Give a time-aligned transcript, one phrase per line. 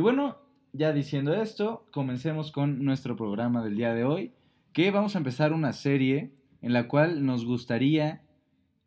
[0.00, 0.38] Y bueno,
[0.72, 4.32] ya diciendo esto, comencemos con nuestro programa del día de hoy,
[4.72, 8.22] que vamos a empezar una serie en la cual nos gustaría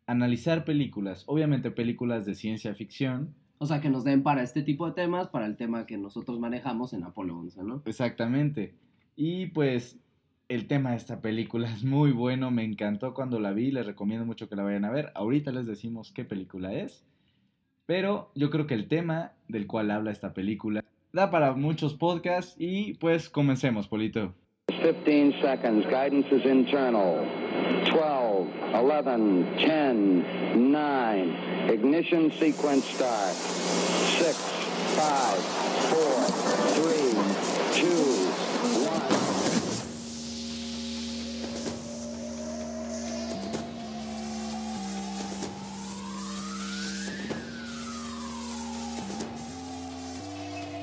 [0.08, 3.32] analizar películas, obviamente películas de ciencia ficción.
[3.58, 6.40] O sea, que nos den para este tipo de temas, para el tema que nosotros
[6.40, 7.82] manejamos en Apolo 11, ¿no?
[7.86, 8.74] Exactamente.
[9.14, 10.00] Y pues
[10.48, 14.26] el tema de esta película es muy bueno, me encantó cuando la vi, les recomiendo
[14.26, 15.12] mucho que la vayan a ver.
[15.14, 17.06] Ahorita les decimos qué película es,
[17.86, 20.83] pero yo creo que el tema del cual habla esta película
[21.14, 24.34] da para muchos podcasts y pues comencemos, Polito.
[24.66, 25.86] 15 seconds.
[25.86, 27.24] Guidance is internal.
[27.86, 30.24] 12, 11, 10,
[30.56, 31.72] 9.
[31.72, 33.32] Ignition sequence start.
[34.18, 34.36] 6,
[34.96, 35.53] 5,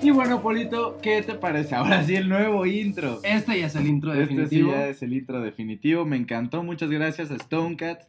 [0.02, 1.76] Y bueno, Polito, ¿qué te parece?
[1.76, 3.20] Ahora sí el nuevo intro.
[3.24, 4.72] Este ya es el intro Este sí definitivo.
[4.72, 6.06] ya es el intro definitivo.
[6.06, 6.64] Me encantó.
[6.64, 8.04] Muchas gracias a Stonecat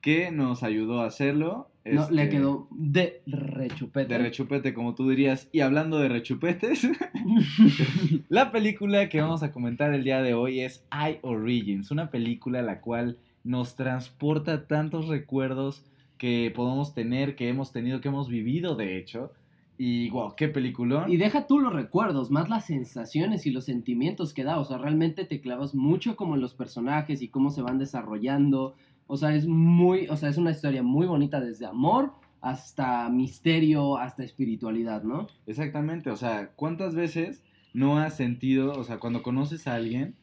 [0.00, 1.70] que nos ayudó a hacerlo.
[1.84, 4.14] No, Este, le quedó de rechupete.
[4.14, 5.48] De rechupete, como tú dirías.
[5.52, 6.88] Y hablando de rechupetes,
[8.28, 12.62] la película que vamos a comentar el día de hoy es I Origins, una película
[12.62, 15.84] la cual nos transporta tantos recuerdos
[16.16, 19.32] que podemos tener, que hemos tenido, que hemos vivido, de hecho.
[19.76, 21.10] Y wow, qué peliculón.
[21.10, 24.58] Y deja tú los recuerdos, más las sensaciones y los sentimientos que da.
[24.58, 28.74] O sea, realmente te clavas mucho como en los personajes y cómo se van desarrollando.
[29.06, 32.12] O sea, es muy, o sea, es una historia muy bonita desde amor
[32.44, 35.28] hasta misterio, hasta espiritualidad, ¿no?
[35.46, 40.14] Exactamente, o sea, ¿cuántas veces no has sentido, o sea, cuando conoces a alguien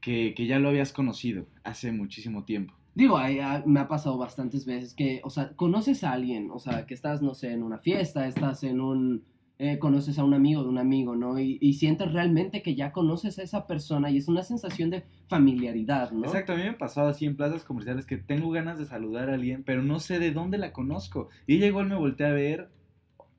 [0.00, 2.79] que, que ya lo habías conocido hace muchísimo tiempo?
[2.94, 6.58] Digo, ay, ay, me ha pasado bastantes veces que, o sea, conoces a alguien, o
[6.58, 9.24] sea, que estás, no sé, en una fiesta, estás en un,
[9.58, 11.38] eh, conoces a un amigo de un amigo, ¿no?
[11.38, 16.10] Y, sientes realmente que ya conoces a esa persona y es una sensación de familiaridad,
[16.12, 16.26] ¿no?
[16.26, 19.34] Exacto, a mí me pasado así en plazas comerciales que tengo ganas de saludar a
[19.34, 21.28] alguien, pero no sé de dónde la conozco.
[21.46, 22.70] Y ella igual me volteé a ver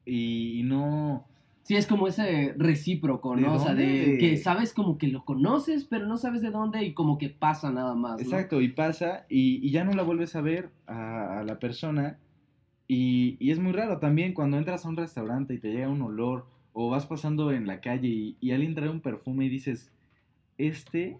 [0.06, 1.25] y no...
[1.63, 3.53] Sí, es como ese recíproco, ¿De ¿no?
[3.53, 6.94] O sea, de que sabes como que lo conoces, pero no sabes de dónde y
[6.94, 8.23] como que pasa nada más, ¿no?
[8.23, 12.17] Exacto, y pasa y, y ya no la vuelves a ver a, a la persona.
[12.88, 16.01] Y, y es muy raro también cuando entras a un restaurante y te llega un
[16.01, 19.91] olor o vas pasando en la calle y, y alguien trae un perfume y dices,
[20.57, 21.17] este,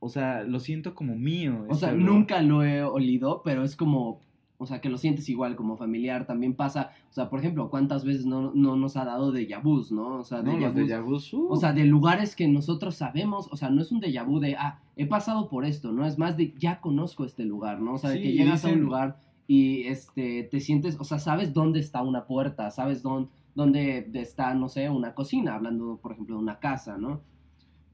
[0.00, 1.64] o sea, lo siento como mío.
[1.68, 2.02] O este sea, olor".
[2.02, 4.20] nunca lo he olido, pero es como,
[4.62, 6.26] o sea, que lo sientes igual como familiar.
[6.26, 9.90] También pasa, o sea, por ejemplo, ¿cuántas veces no, no nos ha dado de vus,
[9.90, 10.20] no?
[10.20, 10.74] O sea, No, vus.
[10.74, 11.48] déjà vus, uh.
[11.50, 14.54] O sea, de lugares que nosotros sabemos, o sea, no es un déjà vu de,
[14.56, 16.06] ah, he pasado por esto, ¿no?
[16.06, 17.94] Es más de, ya conozco este lugar, ¿no?
[17.94, 21.52] O sea, de que llegas a un lugar y este, te sientes, o sea, sabes
[21.52, 26.36] dónde está una puerta, sabes dónde, dónde está, no sé, una cocina, hablando, por ejemplo,
[26.36, 27.20] de una casa, ¿no?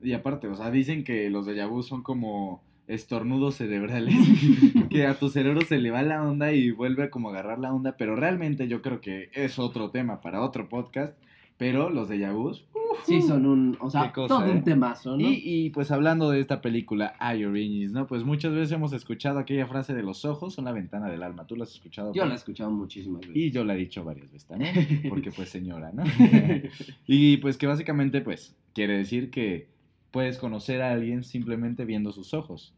[0.00, 4.14] Y aparte, o sea, dicen que los déjà vu son como estornudos cerebrales,
[4.90, 7.72] que a tu cerebro se le va la onda y vuelve como a agarrar la
[7.72, 11.16] onda, pero realmente yo creo que es otro tema para otro podcast,
[11.56, 12.64] pero los déjà vus,
[13.04, 14.50] Sí, son un, o sea, cosa, todo ¿eh?
[14.50, 15.20] un temazo, ¿no?
[15.20, 18.06] Y, y, pues hablando de esta película, I Origins, ¿no?
[18.06, 21.46] Pues muchas veces hemos escuchado aquella frase de los ojos son la ventana del alma.
[21.46, 22.12] ¿Tú la has escuchado?
[22.12, 23.36] Yo la he escuchado muchísimas veces.
[23.36, 24.74] Y yo la he dicho varias veces también,
[25.08, 26.04] porque pues señora, ¿no?
[27.06, 29.68] y pues que básicamente pues quiere decir que
[30.10, 32.74] puedes conocer a alguien simplemente viendo sus ojos.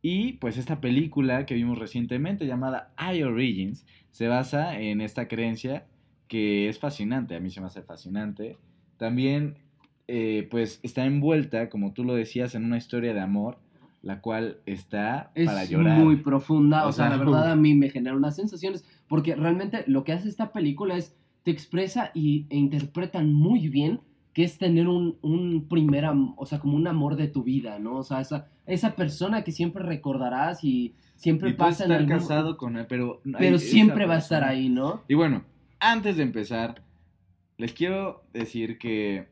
[0.00, 5.86] Y pues esta película que vimos recientemente llamada I Origins se basa en esta creencia
[6.28, 8.58] que es fascinante, a mí se me hace fascinante.
[8.98, 9.56] También
[10.06, 13.58] eh, pues está envuelta, como tú lo decías, en una historia de amor,
[14.02, 15.98] la cual está es para llorar.
[15.98, 19.34] muy profunda, o, O sea, sea, la verdad a mí me genera unas sensaciones, porque
[19.34, 24.00] realmente lo que hace esta película es, te expresa y, e interpretan muy bien
[24.32, 26.04] que es tener un, un primer,
[26.36, 27.96] o sea, como un amor de tu vida, ¿no?
[27.98, 32.18] O sea, esa, esa persona que siempre recordarás y siempre y pasa en estar algún...
[32.18, 33.20] casado con él, pero...
[33.38, 35.02] pero siempre va a estar ahí, ¿no?
[35.08, 35.44] Y bueno,
[35.80, 36.82] antes de empezar,
[37.56, 39.28] les quiero decir que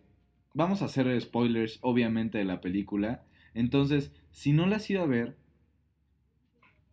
[0.54, 3.22] vamos a hacer spoilers, obviamente, de la película.
[3.54, 5.37] Entonces, si no la has ido a ver,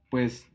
[0.09, 0.47] pues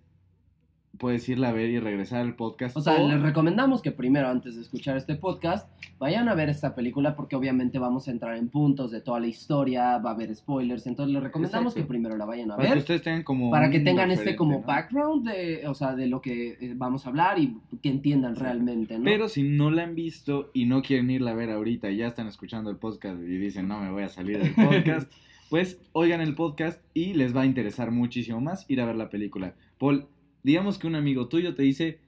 [0.99, 2.77] puedes irla a ver y regresar al podcast.
[2.77, 5.69] O sea, o- les recomendamos que primero, antes de escuchar este podcast,
[5.99, 9.27] vayan a ver esta película porque obviamente vamos a entrar en puntos de toda la
[9.29, 11.87] historia, va a haber spoilers, entonces les recomendamos Exacto.
[11.87, 12.79] que primero la vayan a para que ver.
[12.79, 13.51] ustedes tengan como...
[13.51, 14.63] para que tengan este como ¿no?
[14.65, 18.99] background de, o sea, de lo que eh, vamos a hablar y que entiendan realmente,
[18.99, 19.05] ¿no?
[19.05, 22.07] Pero si no la han visto y no quieren irla a ver ahorita y ya
[22.09, 25.11] están escuchando el podcast y dicen, no me voy a salir del podcast,
[25.51, 29.09] pues oigan el podcast y les va a interesar muchísimo más ir a ver la
[29.11, 29.55] película.
[29.79, 30.07] Paul,
[30.43, 31.99] digamos que un amigo tuyo te dice,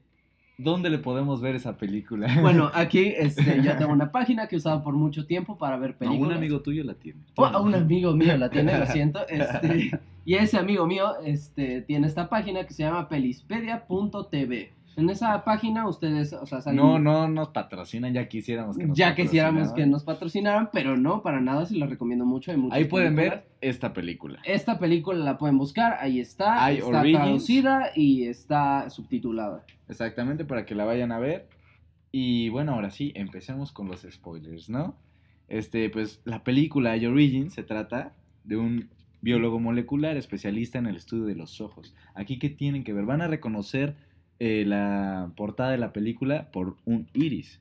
[0.59, 2.27] ¿dónde le podemos ver esa película?
[2.43, 5.93] Bueno, aquí este, yo tengo una página que he usado por mucho tiempo para ver
[5.93, 6.31] No, películas.
[6.33, 7.21] un amigo tuyo la tiene.
[7.37, 9.27] Oh, a un amigo mío la tiene, lo siento.
[9.29, 9.91] Este,
[10.25, 14.73] y ese amigo mío este, tiene esta página que se llama pelispedia.tv.
[15.01, 18.97] En esa página ustedes, o sea, salen- No, no nos patrocinan, ya quisiéramos que nos
[18.99, 22.51] ya quisiéramos que nos patrocinaran, pero no, para nada, se los recomiendo mucho.
[22.53, 23.45] Hay Ahí pueden películas.
[23.45, 24.39] ver esta película.
[24.45, 27.19] Esta película la pueden buscar, ahí está, Hay está Origins.
[27.23, 29.65] traducida y está subtitulada.
[29.89, 31.49] Exactamente, para que la vayan a ver.
[32.13, 34.97] Y bueno, ahora sí, empecemos con los spoilers, ¿no?
[35.49, 38.13] Este, pues la película The Origin se trata
[38.45, 38.89] de un
[39.23, 41.95] biólogo molecular especialista en el estudio de los ojos.
[42.15, 43.05] Aquí, ¿qué tienen que ver?
[43.05, 43.97] Van a reconocer
[44.41, 47.61] eh, la portada de la película por un iris.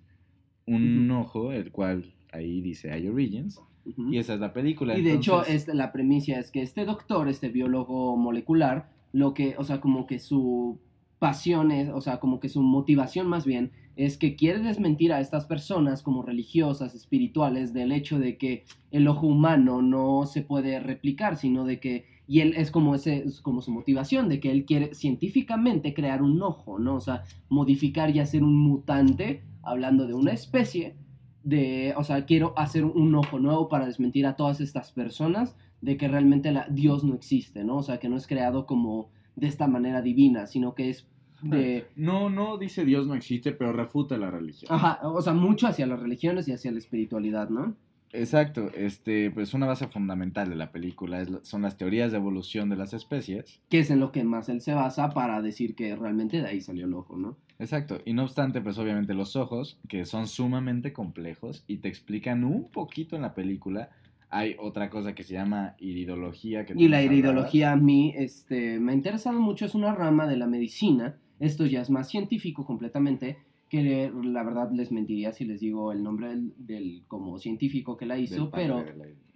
[0.65, 3.59] Un ojo, el cual ahí dice I Origins.
[3.97, 4.97] Y esa es la película.
[4.97, 9.55] Y de hecho, este, la premisa es que este doctor, este biólogo molecular, lo que,
[9.57, 10.79] o sea, como que su
[11.17, 15.19] pasión es, o sea, como que su motivación más bien, es que quiere desmentir a
[15.19, 20.79] estas personas como religiosas, espirituales, del hecho de que el ojo humano no se puede
[20.79, 24.51] replicar, sino de que, y él es como ese, es como su motivación, de que
[24.51, 26.93] él quiere científicamente crear un ojo, ¿no?
[26.93, 30.95] O sea, modificar y hacer un mutante, hablando de una especie,
[31.43, 35.97] de, o sea, quiero hacer un ojo nuevo para desmentir a todas estas personas de
[35.97, 37.77] que realmente la, Dios no existe, ¿no?
[37.77, 41.09] O sea, que no es creado como de esta manera divina, sino que es
[41.41, 41.87] de...
[41.95, 44.71] No, no dice Dios no existe, pero refuta la religión.
[44.71, 47.75] Ajá, o sea, mucho hacia las religiones y hacia la espiritualidad, ¿no?
[48.11, 52.69] Exacto, este, pues una base fundamental de la película es son las teorías de evolución
[52.69, 53.61] de las especies.
[53.69, 56.61] Que es en lo que más él se basa para decir que realmente de ahí
[56.61, 57.37] salió el ojo, ¿no?
[57.59, 62.43] Exacto, y no obstante, pues obviamente los ojos, que son sumamente complejos y te explican
[62.43, 63.89] un poquito en la película.
[64.29, 66.65] Hay otra cosa que se llama iridología.
[66.65, 70.37] Que Y la iridología a mí este, me ha interesado mucho, es una rama de
[70.37, 73.37] la medicina, esto ya es más científico completamente,
[73.69, 78.05] que la verdad les mentiría si les digo el nombre del, del como científico que
[78.07, 78.83] la hizo, pero la-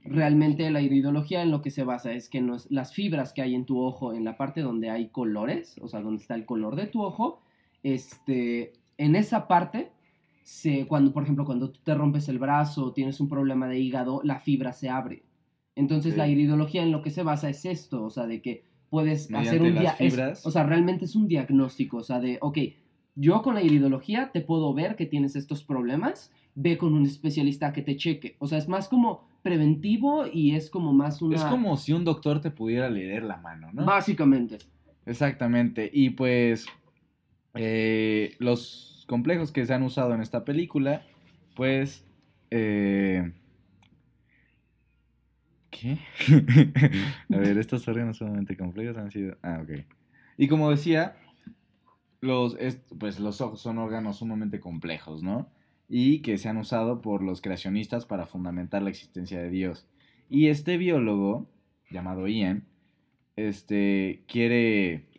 [0.06, 3.54] realmente la iridología en lo que se basa es que nos- las fibras que hay
[3.56, 6.76] en tu ojo, en la parte donde hay colores, o sea, donde está el color
[6.76, 7.42] de tu ojo,
[7.84, 9.92] este, en esa parte,
[10.44, 13.80] se, cuando, por ejemplo, cuando tú te rompes el brazo o tienes un problema de
[13.80, 15.24] hígado, la fibra se abre.
[15.76, 19.30] Entonces la iridología en lo que se basa es esto, o sea, de que puedes
[19.48, 20.46] hacer un fibras.
[20.46, 22.58] o sea, realmente es un diagnóstico, o sea, de, ok,
[23.16, 27.74] yo con la iridología te puedo ver que tienes estos problemas, ve con un especialista
[27.74, 28.36] que te cheque.
[28.40, 31.36] O sea, es más como preventivo y es como más una...
[31.36, 33.86] Es como si un doctor te pudiera leer la mano, ¿no?
[33.86, 34.58] Básicamente.
[35.06, 36.66] Exactamente, y pues
[37.56, 41.06] eh, los complejos que se han usado en esta película,
[41.56, 42.06] pues...
[42.52, 43.34] eh,
[45.70, 45.98] ¿Qué?
[47.34, 49.38] A ver, estos órganos sumamente complejos han sido...
[49.42, 49.86] Ah, ok.
[50.38, 51.16] Y como decía,
[52.24, 52.58] los,
[52.98, 55.50] pues los ojos son órganos sumamente complejos, ¿no?
[55.90, 59.86] Y que se han usado por los creacionistas para fundamentar la existencia de Dios.
[60.30, 61.48] Y este biólogo,
[61.92, 62.66] llamado Ian,
[63.36, 65.10] este, quiere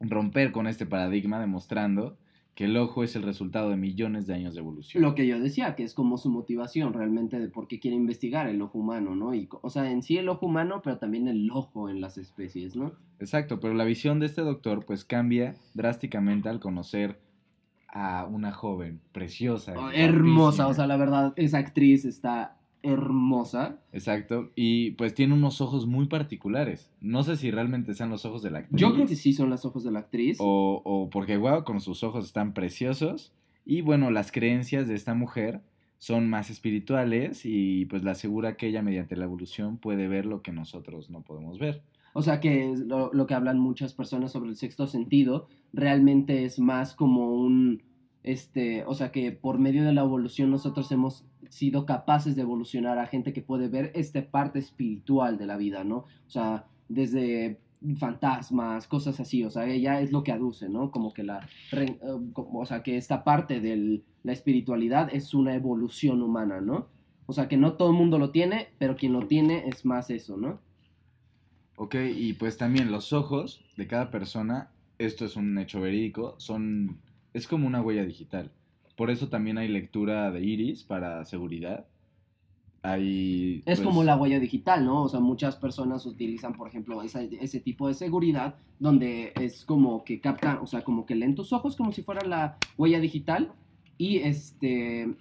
[0.00, 2.16] romper con este paradigma demostrando
[2.54, 5.02] que el ojo es el resultado de millones de años de evolución.
[5.02, 8.48] Lo que yo decía, que es como su motivación realmente de por qué quiere investigar
[8.48, 9.34] el ojo humano, ¿no?
[9.34, 12.76] Y, o sea, en sí el ojo humano, pero también el ojo en las especies,
[12.76, 12.92] ¿no?
[13.18, 17.18] Exacto, pero la visión de este doctor pues cambia drásticamente al conocer
[17.88, 19.74] a una joven preciosa.
[19.76, 23.80] Oh, hermosa, o sea, la verdad, esa actriz está hermosa.
[23.92, 26.92] Exacto, y pues tiene unos ojos muy particulares.
[27.00, 28.80] No sé si realmente sean los ojos de la actriz.
[28.80, 30.38] Yo creo que sí son los ojos de la actriz.
[30.40, 33.32] O, o porque, wow, con sus ojos están preciosos.
[33.64, 35.62] Y bueno, las creencias de esta mujer
[35.98, 40.42] son más espirituales y pues le asegura que ella mediante la evolución puede ver lo
[40.42, 41.82] que nosotros no podemos ver.
[42.12, 46.44] O sea, que es lo, lo que hablan muchas personas sobre el sexto sentido, realmente
[46.44, 47.82] es más como un,
[48.22, 51.24] este, o sea, que por medio de la evolución nosotros hemos
[51.54, 55.84] sido capaces de evolucionar a gente que puede ver esta parte espiritual de la vida,
[55.84, 55.98] ¿no?
[55.98, 57.60] O sea, desde
[57.96, 60.90] fantasmas, cosas así, o sea, ella es lo que aduce, ¿no?
[60.90, 61.96] Como que la, eh,
[62.34, 66.88] o sea, que esta parte de la espiritualidad es una evolución humana, ¿no?
[67.26, 70.10] O sea, que no todo el mundo lo tiene, pero quien lo tiene es más
[70.10, 70.58] eso, ¿no?
[71.76, 76.98] Ok, y pues también los ojos de cada persona, esto es un hecho verídico, son,
[77.32, 78.50] es como una huella digital.
[78.96, 81.86] Por eso también hay lectura de iris para seguridad.
[82.82, 85.04] Hay, Es pues, como la huella digital, ¿no?
[85.04, 90.04] O sea, muchas personas utilizan, por ejemplo, esa- ese tipo de seguridad donde es como
[90.04, 93.52] que captan, o sea, como que leen tus ojos como si fuera la huella digital
[93.96, 95.14] y este,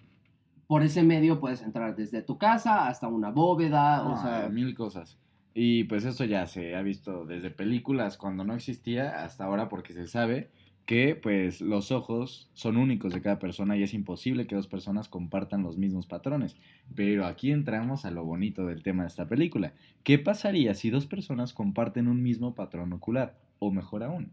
[0.68, 4.76] por ese medio puedes entrar desde tu casa hasta una bóveda, o Ah, sea, mil
[4.76, 5.18] cosas.
[5.54, 9.94] Y pues esto ya se ha visto desde películas cuando no existía hasta ahora porque
[9.94, 10.50] se sabe
[10.86, 15.08] que pues los ojos son únicos de cada persona y es imposible que dos personas
[15.08, 16.58] compartan los mismos patrones.
[16.94, 19.74] Pero aquí entramos a lo bonito del tema de esta película.
[20.04, 23.38] ¿Qué pasaría si dos personas comparten un mismo patrón ocular?
[23.60, 24.32] O mejor aún,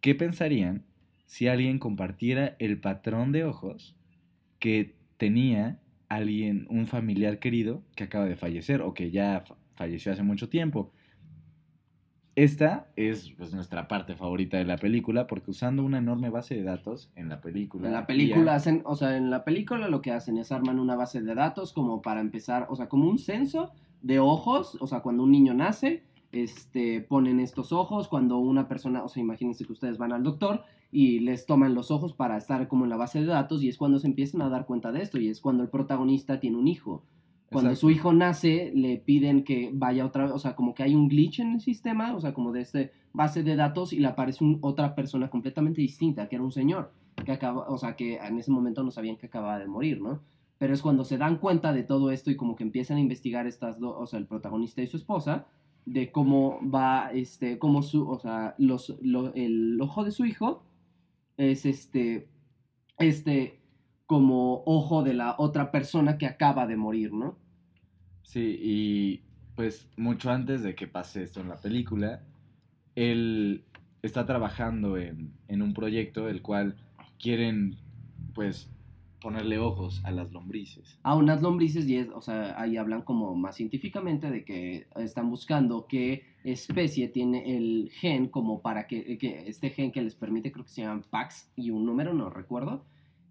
[0.00, 0.84] ¿qué pensarían
[1.26, 3.94] si alguien compartiera el patrón de ojos
[4.58, 10.22] que tenía alguien, un familiar querido que acaba de fallecer o que ya falleció hace
[10.22, 10.90] mucho tiempo?
[12.36, 16.64] Esta es pues, nuestra parte favorita de la película porque usando una enorme base de
[16.64, 17.86] datos en la película.
[17.86, 20.96] En la película hacen, o sea, en la película lo que hacen es arman una
[20.96, 23.70] base de datos como para empezar, o sea, como un censo
[24.02, 29.04] de ojos, o sea, cuando un niño nace, este, ponen estos ojos, cuando una persona,
[29.04, 32.66] o sea, imagínense que ustedes van al doctor y les toman los ojos para estar
[32.66, 35.02] como en la base de datos y es cuando se empiezan a dar cuenta de
[35.02, 37.04] esto y es cuando el protagonista tiene un hijo.
[37.50, 37.80] Cuando Exacto.
[37.86, 41.08] su hijo nace, le piden que vaya otra vez, o sea, como que hay un
[41.08, 44.42] glitch en el sistema, o sea, como de este base de datos y le aparece
[44.42, 46.92] un- otra persona completamente distinta, que era un señor,
[47.24, 50.20] que acaba, o sea, que en ese momento no sabían que acababa de morir, ¿no?
[50.58, 53.46] Pero es cuando se dan cuenta de todo esto y como que empiezan a investigar
[53.46, 55.46] estas dos, o sea, el protagonista y su esposa,
[55.86, 60.62] de cómo va, este, cómo su, o sea, los, lo- el ojo de su hijo
[61.36, 62.26] es este,
[62.98, 63.60] este,
[64.06, 67.38] como ojo de la otra persona que acaba de morir, ¿no?
[68.22, 69.22] Sí, y
[69.54, 72.22] pues mucho antes de que pase esto en la película,
[72.96, 73.64] él
[74.02, 76.76] está trabajando en, en un proyecto el cual
[77.18, 77.76] quieren
[78.34, 78.70] pues
[79.20, 80.98] ponerle ojos a las lombrices.
[81.02, 85.30] a unas lombrices y es, o sea, ahí hablan como más científicamente de que están
[85.30, 90.52] buscando qué especie tiene el gen como para que, que este gen que les permite,
[90.52, 92.84] creo que se llaman PAX y un número, no recuerdo,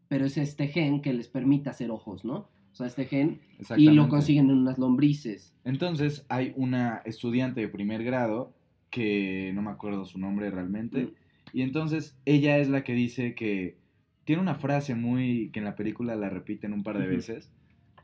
[0.07, 2.49] pero es este gen que les permite hacer ojos, ¿no?
[2.71, 3.39] O sea, este gen
[3.77, 5.53] y lo consiguen en unas lombrices.
[5.63, 8.53] Entonces hay una estudiante de primer grado
[8.89, 10.53] que no me acuerdo su nombre Mm.
[10.53, 11.13] realmente.
[11.51, 13.77] Y entonces ella es la que dice que
[14.25, 17.51] tiene una frase muy que en la película la repiten un par de veces,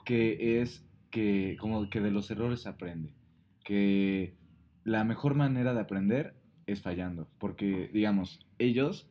[0.06, 3.13] que es que como que de los errores aprende,
[3.63, 4.36] que
[4.84, 6.36] la mejor manera de aprender
[6.68, 9.09] es fallando, porque digamos, ellos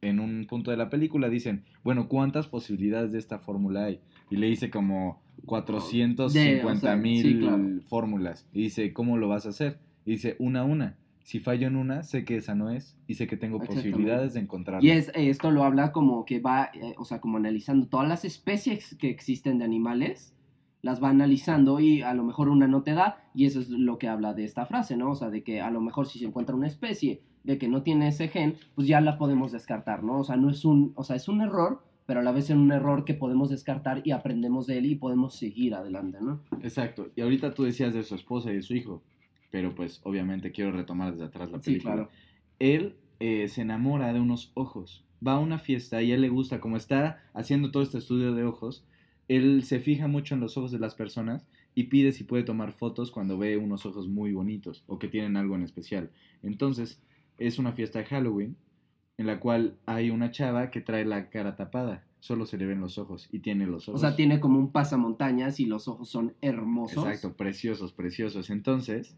[0.00, 4.00] en un punto de la película dicen, bueno, ¿cuántas posibilidades de esta fórmula hay?
[4.30, 7.64] Y le dice como 450 mil sí, claro.
[7.86, 8.48] fórmulas.
[8.52, 9.78] Y dice, ¿cómo lo vas a hacer?
[10.04, 10.96] Y dice, una a una.
[11.24, 14.40] Si fallo en una, sé que esa no es y sé que tengo posibilidades de
[14.40, 14.86] encontrarla.
[14.86, 18.24] Y es, esto lo habla como que va, eh, o sea, como analizando todas las
[18.24, 20.36] especies que existen de animales,
[20.82, 23.98] las va analizando y a lo mejor una no te da, y eso es lo
[23.98, 25.10] que habla de esta frase, ¿no?
[25.10, 27.82] O sea, de que a lo mejor si se encuentra una especie de que no
[27.82, 30.20] tiene ese gen, pues ya la podemos descartar, ¿no?
[30.20, 32.56] O sea, no es un, o sea, es un error, pero a la vez es
[32.56, 36.40] un error que podemos descartar y aprendemos de él y podemos seguir adelante, ¿no?
[36.62, 37.08] Exacto.
[37.16, 39.02] Y ahorita tú decías de su esposa y de su hijo,
[39.50, 41.94] pero pues obviamente quiero retomar desde atrás la Sí, película.
[41.94, 42.10] claro.
[42.58, 45.04] Él eh, se enamora de unos ojos.
[45.26, 48.34] Va a una fiesta y a él le gusta, como está haciendo todo este estudio
[48.34, 48.84] de ojos,
[49.28, 52.72] él se fija mucho en los ojos de las personas y pide si puede tomar
[52.72, 56.10] fotos cuando ve unos ojos muy bonitos o que tienen algo en especial.
[56.42, 57.00] Entonces,
[57.38, 58.56] es una fiesta de Halloween
[59.18, 62.80] en la cual hay una chava que trae la cara tapada, solo se le ven
[62.80, 64.02] los ojos y tiene los O ojos.
[64.02, 67.06] sea, tiene como un pasamontañas y los ojos son hermosos.
[67.06, 68.50] Exacto, preciosos, preciosos.
[68.50, 69.16] Entonces,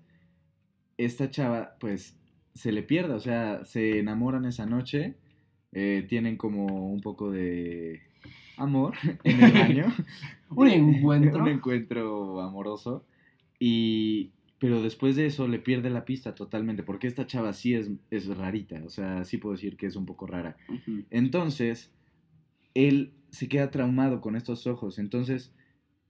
[0.98, 2.16] esta chava, pues,
[2.54, 5.16] se le pierde, o sea, se enamoran esa noche,
[5.72, 8.00] eh, tienen como un poco de
[8.56, 8.94] amor
[9.24, 9.86] en el baño.
[10.50, 11.42] Un encuentro.
[11.42, 13.04] un encuentro amoroso.
[13.60, 17.90] Y, pero después de eso le pierde la pista totalmente, porque esta chava sí es,
[18.10, 20.56] es rarita, o sea, sí puedo decir que es un poco rara.
[21.10, 21.92] Entonces,
[22.74, 24.98] él se queda traumado con estos ojos.
[24.98, 25.54] Entonces,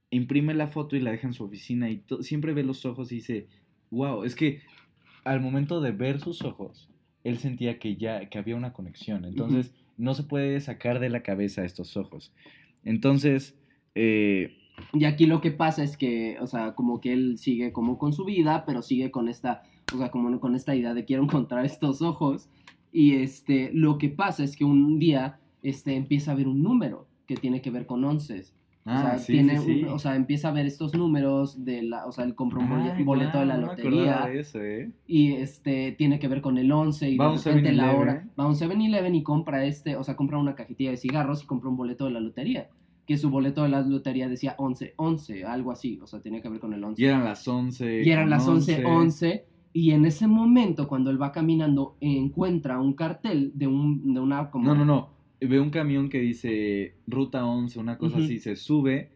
[0.09, 3.15] imprime la foto y la deja en su oficina y siempre ve los ojos y
[3.15, 3.47] dice,
[3.91, 4.61] wow, es que
[5.23, 6.89] al momento de ver sus ojos,
[7.23, 9.25] él sentía que ya, que había una conexión.
[9.25, 12.33] Entonces, no se puede sacar de la cabeza estos ojos.
[12.83, 13.59] Entonces,
[13.93, 14.58] eh,
[14.93, 18.13] Y aquí lo que pasa es que, o sea, como que él sigue como con
[18.13, 21.65] su vida, pero sigue con esta, o sea, como con esta idea de quiero encontrar
[21.65, 22.49] estos ojos.
[22.91, 27.07] Y este, lo que pasa es que un día, este, empieza a ver un número
[27.27, 28.55] que tiene que ver con onces.
[28.85, 32.07] o ah, sea, sí, tiene, sí, o sea, empieza a ver estos números de la,
[32.07, 34.89] o sea, él compra un bolle- Ay, boleto de la no lotería de eso, ¿eh?
[35.05, 37.99] y este tiene que ver con el 11 y Va de repente la 7-Eleven.
[38.01, 41.43] hora va a un 7-Eleven y compra este, o sea, compra una cajetilla de cigarros
[41.43, 42.69] y compra un boleto de la lotería,
[43.09, 46.49] que su boleto de la lotería decía 11 11, algo así, o sea, tenía que
[46.49, 47.01] ver con el 11.
[47.01, 48.03] Y eran las 11.
[48.03, 52.93] Y eran las 11 11 y en ese momento cuando él va caminando encuentra un
[52.93, 55.09] cartel de un de una como No, no, no.
[55.41, 59.09] Ve un camión que dice Ruta 11, una cosa así, se sube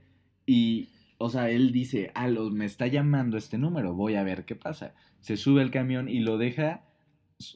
[0.47, 4.43] y, o sea, él dice, ah, lo- me está llamando este número, voy a ver
[4.45, 4.95] qué pasa.
[5.19, 6.81] Se sube el camión y lo deja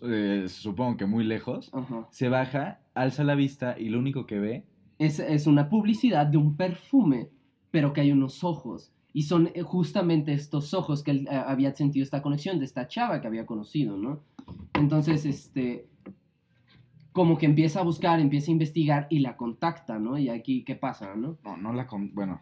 [0.04, 1.72] eh, supongo que muy lejos,
[2.12, 4.64] se baja, alza la vista y lo único que ve
[5.00, 7.30] Es, es una publicidad de un perfume,
[7.72, 8.92] pero que hay unos ojos.
[9.14, 12.88] Y son eh, justamente estos ojos que él eh, había sentido esta conexión de esta
[12.88, 14.22] chava que había conocido, ¿no?
[14.74, 15.88] Entonces, este,
[17.12, 20.18] como que empieza a buscar, empieza a investigar y la contacta, ¿no?
[20.18, 21.38] Y aquí, ¿qué pasa, no?
[21.44, 22.14] No, no la con...
[22.14, 22.42] Bueno,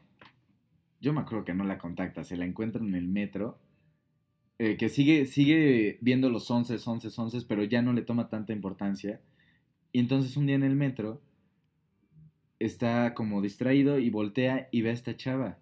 [1.00, 3.60] yo me acuerdo que no la contacta, se la encuentra en el metro,
[4.58, 8.54] eh, que sigue, sigue viendo los 11, 11, 11, pero ya no le toma tanta
[8.54, 9.22] importancia.
[9.92, 11.22] Y entonces un día en el metro
[12.60, 15.58] está como distraído y voltea y ve a esta chava.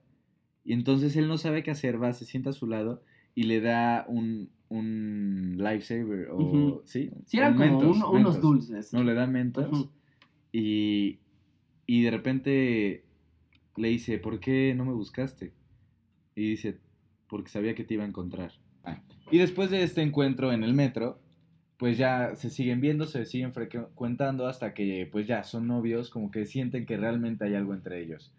[0.66, 3.04] Y entonces él no sabe qué hacer, va, se sienta a su lado
[3.36, 6.82] y le da un, un lifesaver o...
[6.86, 8.42] Sí, Sí, eran un como Mentos, uno- unos Mentos.
[8.42, 8.94] dulces.
[8.94, 9.90] No, le da mentos.
[10.52, 11.20] Y,
[11.88, 13.04] y de repente
[13.76, 15.52] le dice, ¿por qué no me buscaste?
[16.36, 16.78] Y dice,
[17.28, 18.52] porque sabía que te iba a encontrar.
[18.84, 21.20] Ah, Y después de este encuentro en el metro,
[21.84, 26.32] pues ya se siguen viendo, se siguen frecuentando hasta que pues ya son novios, como
[26.32, 28.32] que sienten que realmente hay algo entre ellos.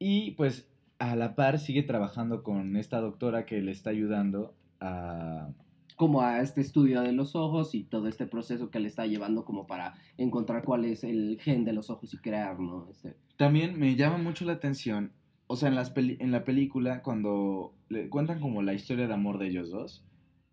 [0.00, 5.48] Y pues a la par sigue trabajando con esta doctora que le está ayudando a...
[5.94, 9.44] Como a este estudio de los ojos y todo este proceso que le está llevando
[9.44, 12.88] como para encontrar cuál es el gen de los ojos y crear, ¿no?
[12.90, 15.12] Este, También me llama mucho la atención,
[15.46, 19.14] o sea, en, las peli- en la película cuando le cuentan como la historia de
[19.14, 20.04] amor de ellos dos,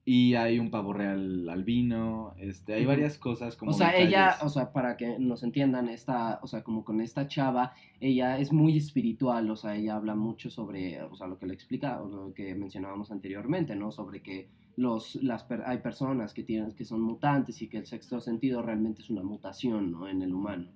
[0.07, 3.71] y hay un pavo real albino, este, hay varias cosas como...
[3.71, 7.27] o sea, ella, o sea, para que nos entiendan, esta, o sea, como con esta
[7.27, 11.47] chava, ella es muy espiritual, o sea, ella habla mucho sobre, o sea, lo que
[11.47, 13.91] le explica, o lo que mencionábamos anteriormente, ¿no?
[13.91, 18.19] Sobre que los, las, hay personas que tienen, que son mutantes y que el sexto
[18.19, 20.07] sentido realmente es una mutación, ¿no?
[20.07, 20.67] En el humano.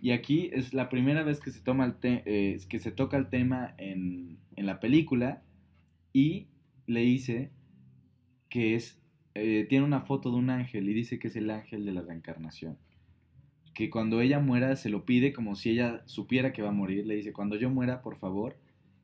[0.00, 3.28] Y aquí es la primera vez que se, toma el eh, que se toca el
[3.28, 5.44] tema en, en la película
[6.12, 6.48] y
[6.86, 7.52] le dice
[8.52, 9.00] que es,
[9.34, 12.02] eh, tiene una foto de un ángel y dice que es el ángel de la
[12.02, 12.76] reencarnación.
[13.72, 17.06] Que cuando ella muera se lo pide como si ella supiera que va a morir.
[17.06, 18.58] Le dice, cuando yo muera, por favor,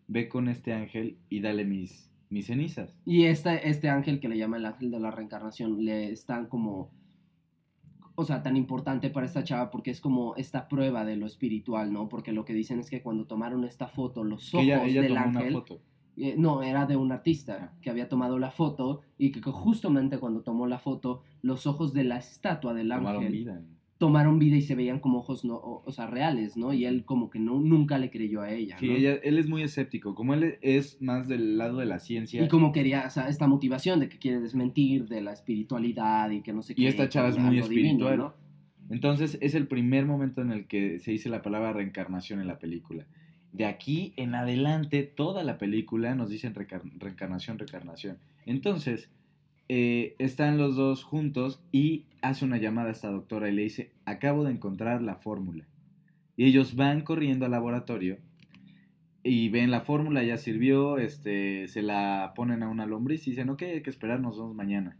[0.06, 2.94] ve con este ángel y dale mis, mis cenizas.
[3.06, 6.90] Y este, este ángel que le llama el ángel de la reencarnación le están como,
[8.16, 11.90] o sea, tan importante para esta chava porque es como esta prueba de lo espiritual,
[11.90, 12.10] ¿no?
[12.10, 15.14] Porque lo que dicen es que cuando tomaron esta foto, los ojos ella, ella del
[15.14, 15.80] tomó ángel, una foto.
[16.20, 20.42] Eh, no, era de un artista que había tomado la foto y que, justamente cuando
[20.42, 23.62] tomó la foto, los ojos de la estatua del Tomaron ángel vida.
[23.98, 26.72] tomaron vida y se veían como ojos, no, o, o sea, reales, ¿no?
[26.72, 28.94] Y él como que no, nunca le creyó a ella, Sí, ¿no?
[28.94, 30.14] ella, él es muy escéptico.
[30.14, 32.42] Como él es más del lado de la ciencia.
[32.42, 36.42] Y como quería, o sea, esta motivación de que quiere desmentir de la espiritualidad y
[36.42, 36.82] que no sé qué.
[36.82, 38.18] Y esta chava es muy divino, espiritual.
[38.18, 38.34] ¿no?
[38.90, 42.58] Entonces es el primer momento en el que se dice la palabra reencarnación en la
[42.58, 43.06] película.
[43.58, 48.18] De aquí en adelante, toda la película nos dicen reencarnación, reencarnación.
[48.46, 49.10] Entonces,
[49.68, 53.90] eh, están los dos juntos y hace una llamada a esta doctora y le dice,
[54.04, 55.66] acabo de encontrar la fórmula.
[56.36, 58.18] Y ellos van corriendo al laboratorio
[59.24, 63.50] y ven la fórmula, ya sirvió, este, se la ponen a una lombriz y dicen,
[63.50, 64.96] ok, hay que esperar, nos vemos mañana.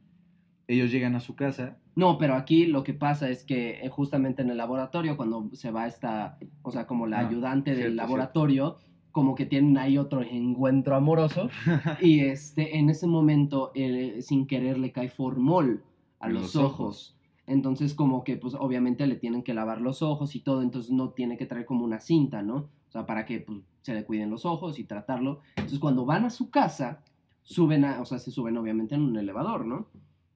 [0.66, 4.42] Ellos llegan a su casa No, pero aquí lo que pasa es que eh, justamente
[4.42, 7.96] en el laboratorio, cuando se va esta, o sea, como la Ah, ayudante del cierto,
[7.96, 8.76] laboratorio,
[9.10, 11.50] como que tienen ahí otro encuentro amoroso.
[12.00, 15.82] y este, en ese momento, eh, sin querer, le cae formol
[16.20, 16.72] a los, los ojos.
[16.72, 17.16] ojos.
[17.48, 21.08] Entonces, como que, pues, obviamente le tienen que lavar los ojos y todo, entonces no
[21.10, 22.54] tiene que traer como una cinta, ¿no?
[22.86, 25.40] O sea, para que pues, se le cuiden los ojos y tratarlo.
[25.56, 27.02] Entonces, cuando van a su casa,
[27.42, 29.88] suben a, o sea, se suben obviamente en un elevador, ¿no?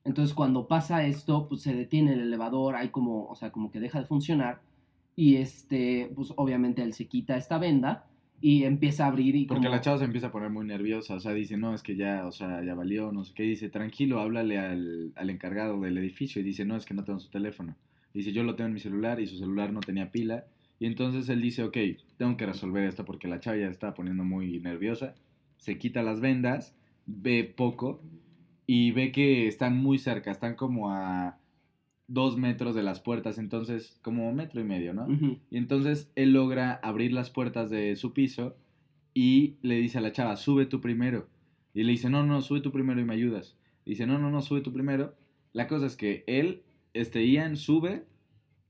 [0.04, 3.80] Entonces, cuando pasa esto, pues se detiene el elevador, hay como, o sea, como que
[3.80, 4.60] deja de funcionar.
[5.14, 8.06] Y este, pues obviamente él se quita esta venda
[8.40, 9.76] y empieza a abrir y Porque como...
[9.76, 12.26] la chava se empieza a poner muy nerviosa, o sea, dice, no, es que ya,
[12.26, 16.40] o sea, ya valió, no sé qué, dice, tranquilo, háblale al, al encargado del edificio,
[16.40, 17.76] y dice, no, es que no tengo su teléfono.
[18.12, 20.46] Dice, yo lo tengo en mi celular, y su celular no tenía pila,
[20.80, 21.76] y entonces él dice, ok,
[22.16, 25.14] tengo que resolver esto porque la chava ya estaba poniendo muy nerviosa,
[25.58, 26.74] se quita las vendas,
[27.06, 28.02] ve poco,
[28.74, 31.36] y ve que están muy cerca, están como a
[32.06, 35.08] dos metros de las puertas, entonces, como metro y medio, ¿no?
[35.50, 38.56] Y entonces él logra abrir las puertas de su piso
[39.12, 41.28] y le dice a la chava, sube tú primero.
[41.74, 43.58] Y le dice, no, no, sube tú primero y me ayudas.
[43.84, 45.14] Y dice, no, no, no, sube tú primero.
[45.52, 46.62] La cosa es que él,
[46.94, 48.06] este Ian, sube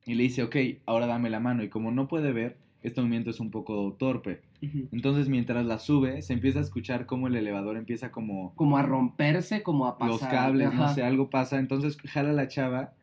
[0.04, 1.62] y le dice, ok, ahora dame la mano.
[1.62, 4.42] Y como no puede ver, este movimiento es un poco torpe.
[4.92, 8.82] Entonces mientras la sube, se empieza a escuchar como el elevador empieza como Como a
[8.82, 10.12] romperse, como a pasar.
[10.12, 11.58] los cables, no sé, algo pasa.
[11.58, 12.94] Entonces jala a la chava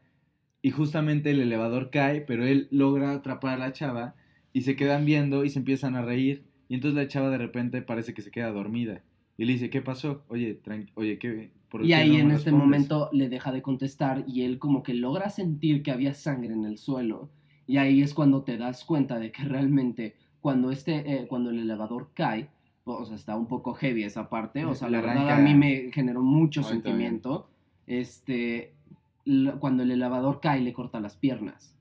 [0.61, 4.15] y justamente el elevador cae, pero él logra atrapar a la chava
[4.53, 6.45] y se quedan viendo y se empiezan a reír.
[6.67, 9.03] Y entonces la chava de repente parece que se queda dormida.
[9.37, 10.23] Y le dice, ¿qué pasó?
[10.27, 10.59] Oye,
[10.95, 11.51] oye, ¿qué?
[11.69, 12.59] ¿por Y qué ahí no en este respondes?".
[12.59, 16.65] momento le deja de contestar y él como que logra sentir que había sangre en
[16.65, 17.29] el suelo.
[17.69, 21.59] Y ahí es cuando te das cuenta de que realmente cuando, este, eh, cuando el
[21.59, 22.49] elevador cae,
[22.83, 25.53] o sea, está un poco heavy esa parte, o sea, la verdad arranca- a mí
[25.53, 27.47] me generó mucho sentimiento.
[27.85, 28.73] Este,
[29.59, 31.75] cuando el elevador cae le corta las piernas.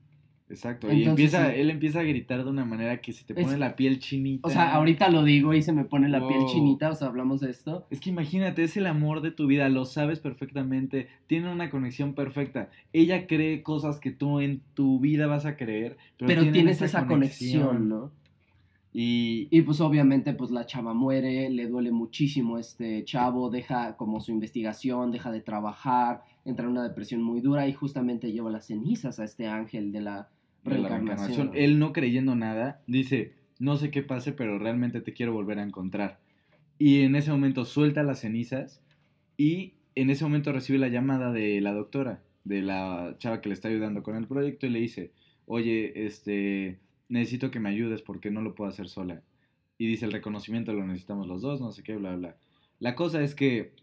[0.49, 0.91] Exacto.
[0.91, 1.59] y empieza, sí.
[1.59, 4.47] él empieza a gritar de una manera que se te Es- pone la piel chinita.
[4.47, 7.39] O sea, ahorita lo digo y se me pone la piel chinita, o sea, hablamos
[7.41, 7.85] de esto.
[7.91, 12.13] Es que imagínate, es el amor de tu vida, lo sabes perfectamente, tienen una conexión
[12.15, 12.69] perfecta.
[12.93, 17.87] Ella cree cosas que tú en tu vida vas a creer, pero, tienes esa conexión,
[17.87, 18.11] ¿no?
[18.91, 24.19] Y, Y pues obviamente pues la chava muere, le duele muchísimo este chavo, deja como
[24.19, 28.65] su investigación, deja de trabajar, entra en una depresión muy dura y justamente lleva las
[28.65, 30.29] cenizas a este ángel de la
[30.69, 31.29] de la reencarnación.
[31.29, 35.59] reencarnación, él no creyendo nada, dice, no sé qué pase, pero realmente te quiero volver
[35.59, 36.19] a encontrar.
[36.77, 38.81] Y en ese momento suelta las cenizas
[39.37, 43.53] y en ese momento recibe la llamada de la doctora, de la chava que le
[43.53, 45.11] está ayudando con el proyecto y le dice,
[45.45, 46.79] oye, este,
[47.09, 49.21] necesito que me ayudes porque no lo puedo hacer sola.
[49.77, 52.37] Y dice, el reconocimiento lo necesitamos los dos, no sé qué, bla, bla.
[52.79, 53.73] La cosa es que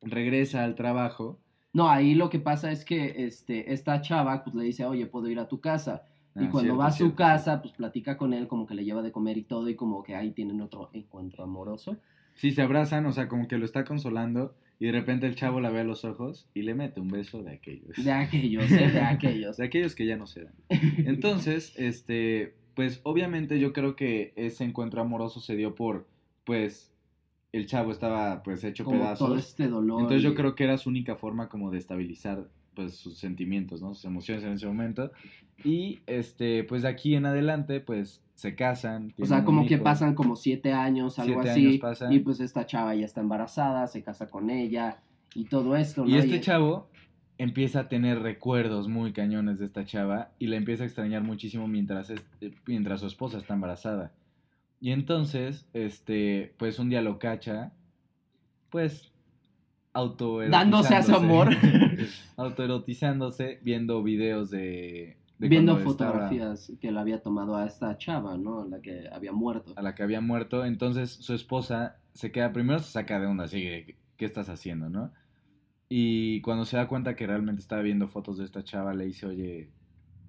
[0.00, 1.40] regresa al trabajo.
[1.72, 5.28] No, ahí lo que pasa es que este, esta chava pues le dice, oye, puedo
[5.28, 6.04] ir a tu casa.
[6.36, 8.74] Y Ah, cuando cierto, va a su cierto, casa, pues platica con él, como que
[8.74, 11.96] le lleva de comer y todo, y como que ahí tienen otro encuentro amoroso.
[12.34, 15.60] Sí, se abrazan, o sea, como que lo está consolando y de repente el chavo
[15.60, 17.96] la ve a los ojos y le mete un beso de aquellos.
[18.02, 18.90] De aquellos, ¿eh?
[18.90, 19.56] de aquellos.
[19.56, 20.54] De aquellos que ya no se dan.
[20.68, 26.08] Entonces, este, pues obviamente yo creo que ese encuentro amoroso se dio por,
[26.44, 26.92] pues,
[27.56, 29.28] el chavo estaba pues hecho como pedazos.
[29.28, 30.00] todo este dolor.
[30.00, 33.80] Entonces yo y- creo que era su única forma como de estabilizar pues sus sentimientos,
[33.80, 33.94] ¿no?
[33.94, 35.12] Sus emociones en ese momento.
[35.62, 39.14] Y este, pues de aquí en adelante, pues se casan.
[39.20, 41.66] O sea, como que pasan como siete años, algo Siete así.
[41.66, 42.12] años pasan.
[42.12, 44.98] Y pues esta chava ya está embarazada, se casa con ella
[45.36, 46.10] y todo esto, ¿no?
[46.10, 46.88] Y este chavo
[47.38, 51.68] empieza a tener recuerdos muy cañones de esta chava y la empieza a extrañar muchísimo
[51.68, 54.10] mientras, es- eh, mientras su esposa está embarazada.
[54.80, 57.72] Y entonces, este, pues un día lo cacha,
[58.70, 59.12] pues
[60.50, 61.50] Dándose a su amor.
[62.36, 65.16] autoerotizándose, viendo videos de...
[65.38, 68.66] de viendo estaba- fotografías que le había tomado a esta chava, ¿no?
[68.66, 69.72] La que había muerto.
[69.76, 70.64] a la que había muerto.
[70.64, 74.90] Entonces su esposa se queda, primero se saca de onda, así que, ¿qué estás haciendo,
[74.90, 75.12] no?
[75.88, 79.26] Y cuando se da cuenta que realmente estaba viendo fotos de esta chava, le dice,
[79.26, 79.70] oye,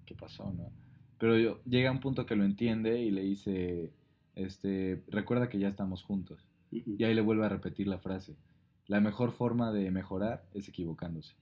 [0.06, 0.70] ¿qué pasó, no?
[1.18, 3.92] Pero yo, llega un punto que lo entiende y le dice,
[4.36, 6.48] este, recuerda que ya estamos juntos.
[6.72, 8.36] Y ahí le vuelve a repetir la frase.
[8.88, 11.36] La mejor forma de mejorar es equivocándose.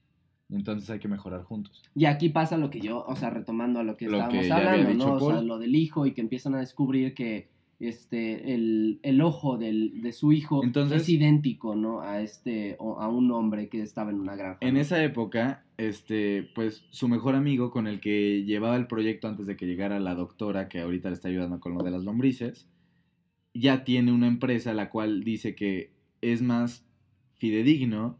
[0.50, 1.82] Entonces hay que mejorar juntos.
[1.94, 4.52] Y aquí pasa lo que yo, o sea, retomando a lo que Lo estábamos que
[4.52, 5.14] hablando, dicho ¿no?
[5.14, 5.46] O sea, Paul.
[5.46, 7.48] lo del hijo y que empiezan a descubrir que
[7.80, 12.02] este el, el ojo del, de su hijo Entonces- es idéntico, ¿no?
[12.02, 14.58] A este o a un hombre que estaba en una granja.
[14.60, 14.80] En ¿no?
[14.80, 19.56] esa época, este, pues su mejor amigo con el que llevaba el proyecto antes de
[19.56, 22.68] que llegara la doctora que ahorita le está ayudando con lo de las lombrices,
[23.54, 26.84] ya tiene una empresa la cual dice que es más
[27.34, 28.18] fidedigno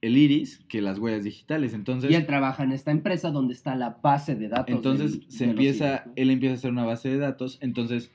[0.00, 1.74] el iris que las huellas digitales.
[1.74, 4.74] Entonces, y él trabaja en esta empresa donde está la base de datos.
[4.74, 8.10] entonces del- se de empieza, él empieza a hacer una base de datos, entonces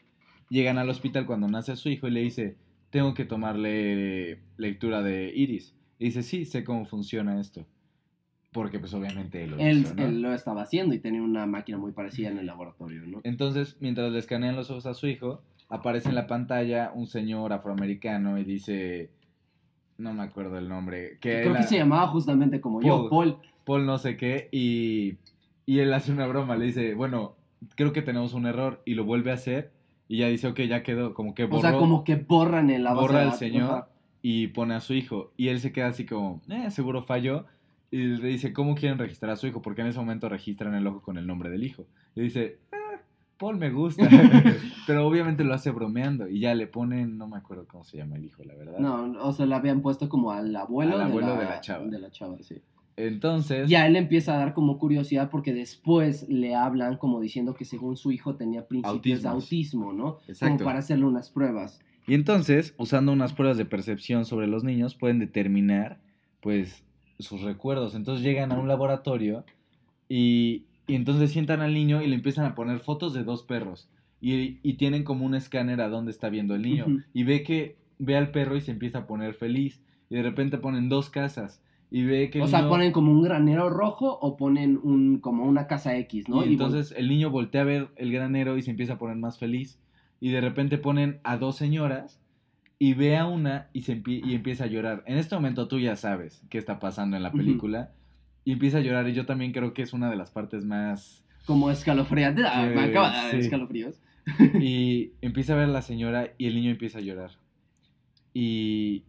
[0.50, 2.58] llegan al hospital cuando nace a su hijo y le dice,
[2.90, 5.76] tengo que tomarle lectura de iris.
[6.00, 7.66] Y dice, sí, sé cómo funciona esto.
[8.52, 10.06] Porque pues obviamente él lo Él, hizo, ¿no?
[10.06, 13.22] él lo estaba haciendo y tenía una máquina muy parecida en el laboratorio, ¿no?
[13.24, 17.54] Entonces, mientras le escanean los ojos a su hijo, aparece en la pantalla un señor
[17.54, 19.10] afroamericano y dice,
[19.98, 23.34] no me acuerdo el nombre, que Creo él- que se llamaba justamente como yo, Paul.
[23.34, 23.38] Paul.
[23.66, 25.16] Paul no sé qué, y,
[25.66, 27.36] y él hace una broma, le dice, bueno,
[27.76, 29.72] creo que tenemos un error, y lo vuelve a hacer,
[30.08, 32.84] y ya dice, ok, ya quedó, como que borró, O sea, como que borran en
[32.84, 33.88] la base borra al señor ajá.
[34.22, 37.46] y pone a su hijo, y él se queda así como, eh, seguro falló,
[37.90, 39.62] y le dice, ¿cómo quieren registrar a su hijo?
[39.62, 41.88] Porque en ese momento registran el ojo con el nombre del hijo.
[42.14, 42.85] Y dice, "Ah,
[43.38, 44.08] Paul me gusta.
[44.88, 46.28] Pero obviamente lo hace bromeando.
[46.28, 48.80] Y ya le ponen, no me acuerdo cómo se llama el hijo, la verdad.
[48.80, 51.62] No, o sea, le habían puesto como al abuelo, Al abuelo de, la, de la
[51.62, 51.86] chava.
[51.86, 52.62] De la chava, sí.
[52.98, 57.20] Entonces, Y a él le empieza a dar como curiosidad porque después le hablan como
[57.20, 60.20] diciendo que según su hijo tenía principios de autismo, ¿no?
[60.28, 60.58] Exacto.
[60.58, 61.82] Como para hacerle unas pruebas.
[62.08, 66.00] y entonces, usando unas pruebas de percepción sobre los niños, pueden determinar,
[66.42, 66.84] pues,
[67.20, 67.96] sus recuerdos.
[67.96, 69.44] Entonces llegan a un laboratorio
[70.08, 73.90] y, y entonces sientan al niño y le empiezan a poner fotos de dos perros.
[74.22, 76.86] Y, y tienen como un escáner a dónde está viendo el niño.
[77.14, 79.82] Y ve que ve al perro y se empieza a poner feliz.
[80.10, 81.62] Y de repente ponen dos casas.
[81.92, 85.46] Y ve que el O sea, ponen como un granero rojo o ponen un como
[85.46, 86.44] una casa X, ¿no?
[86.44, 89.18] Y Y entonces el niño voltea a ver el granero y se empieza a poner
[89.18, 89.80] más feliz.
[90.20, 92.20] Y de repente ponen a dos señoras
[92.80, 95.04] y ve a una y, se empie- y empieza a llorar.
[95.06, 97.92] En este momento tú ya sabes qué está pasando en la película
[98.46, 101.26] y empieza a llorar y yo también creo que es una de las partes más...
[101.46, 102.44] Como escalofriante.
[102.46, 103.38] Ah, me acaba de dar sí.
[103.40, 104.00] escalofríos.
[104.60, 107.32] Y empieza a ver a la señora y el niño empieza a llorar.
[108.34, 109.04] Y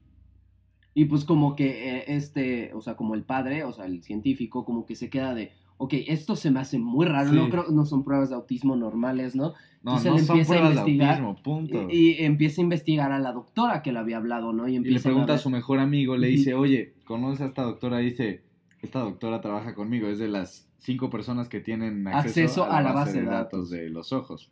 [0.95, 4.65] Y pues como que eh, este, o sea, como el padre, o sea, el científico,
[4.65, 7.37] como que se queda de, ok, esto se me hace muy raro, Sí.
[7.37, 9.53] no creo, no son pruebas de autismo normales, ¿no?
[9.83, 11.89] no, Entonces no él son empieza a pruebas de investigar autismo, punto.
[11.91, 14.67] Y, y empieza a investigar a la doctora que le había hablado, ¿no?
[14.69, 17.47] Y, Y le empieza pregunta a ver- su mejor amigo, le dice, oye, ¿conoces a
[17.47, 17.99] esta doctora?
[17.99, 18.43] Dice,
[18.87, 22.93] esta doctora trabaja conmigo, es de las cinco personas que tienen acceso, Acceso a la
[22.93, 23.71] base de datos.
[23.71, 24.51] de los ojos.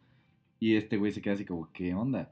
[0.61, 2.31] Y este güey se queda así como, ¿qué onda?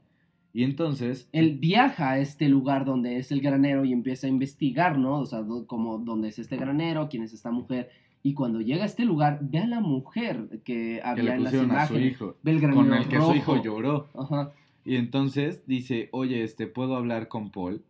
[0.53, 4.97] Y entonces, Él viaja a este lugar donde es el granero y empieza a investigar,
[4.99, 5.19] ¿no?
[5.19, 7.89] O sea, do- como dónde es este granero, quién es esta mujer.
[8.21, 11.43] Y cuando llega a este lugar, ve a la mujer que que había le en
[11.43, 12.11] las pusieron a su imágenes.
[12.13, 13.31] hijo, Ve el granero con el que rojo.
[13.31, 14.07] su hijo lloró.
[14.13, 14.51] Ajá.
[14.85, 17.83] Y entonces dice, oye, este, ¿puedo hablar con Paul?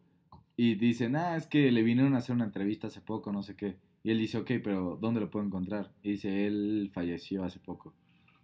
[0.56, 3.56] Y dicen, ah, es que le vinieron a hacer una entrevista hace poco, no sé
[3.56, 3.76] qué.
[4.04, 5.92] Y él dice, ok, pero ¿dónde lo puedo encontrar?
[6.04, 7.94] Y dice, él falleció hace poco.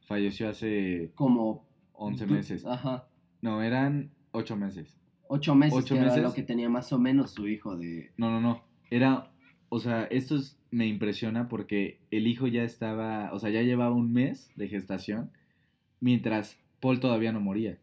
[0.07, 2.65] Falleció hace Como 11 du- meses.
[2.65, 3.07] Ajá.
[3.41, 4.95] No, eran 8 meses.
[5.27, 6.23] Ocho meses, Ocho que era meses.
[6.23, 8.11] lo que tenía más o menos su hijo de...
[8.17, 8.63] No, no, no.
[8.89, 9.31] Era,
[9.69, 13.93] o sea, esto es- me impresiona porque el hijo ya estaba, o sea, ya llevaba
[13.93, 15.31] un mes de gestación,
[15.99, 17.77] mientras Paul todavía no moría.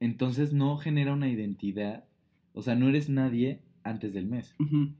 [0.00, 2.04] Entonces no genera una identidad,
[2.54, 4.54] o sea, no eres nadie antes del mes.
[4.58, 4.90] ujú.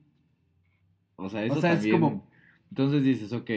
[1.16, 2.00] O sea, eso sea, es también.
[2.00, 2.28] como-
[2.70, 3.50] Entonces dices, ok,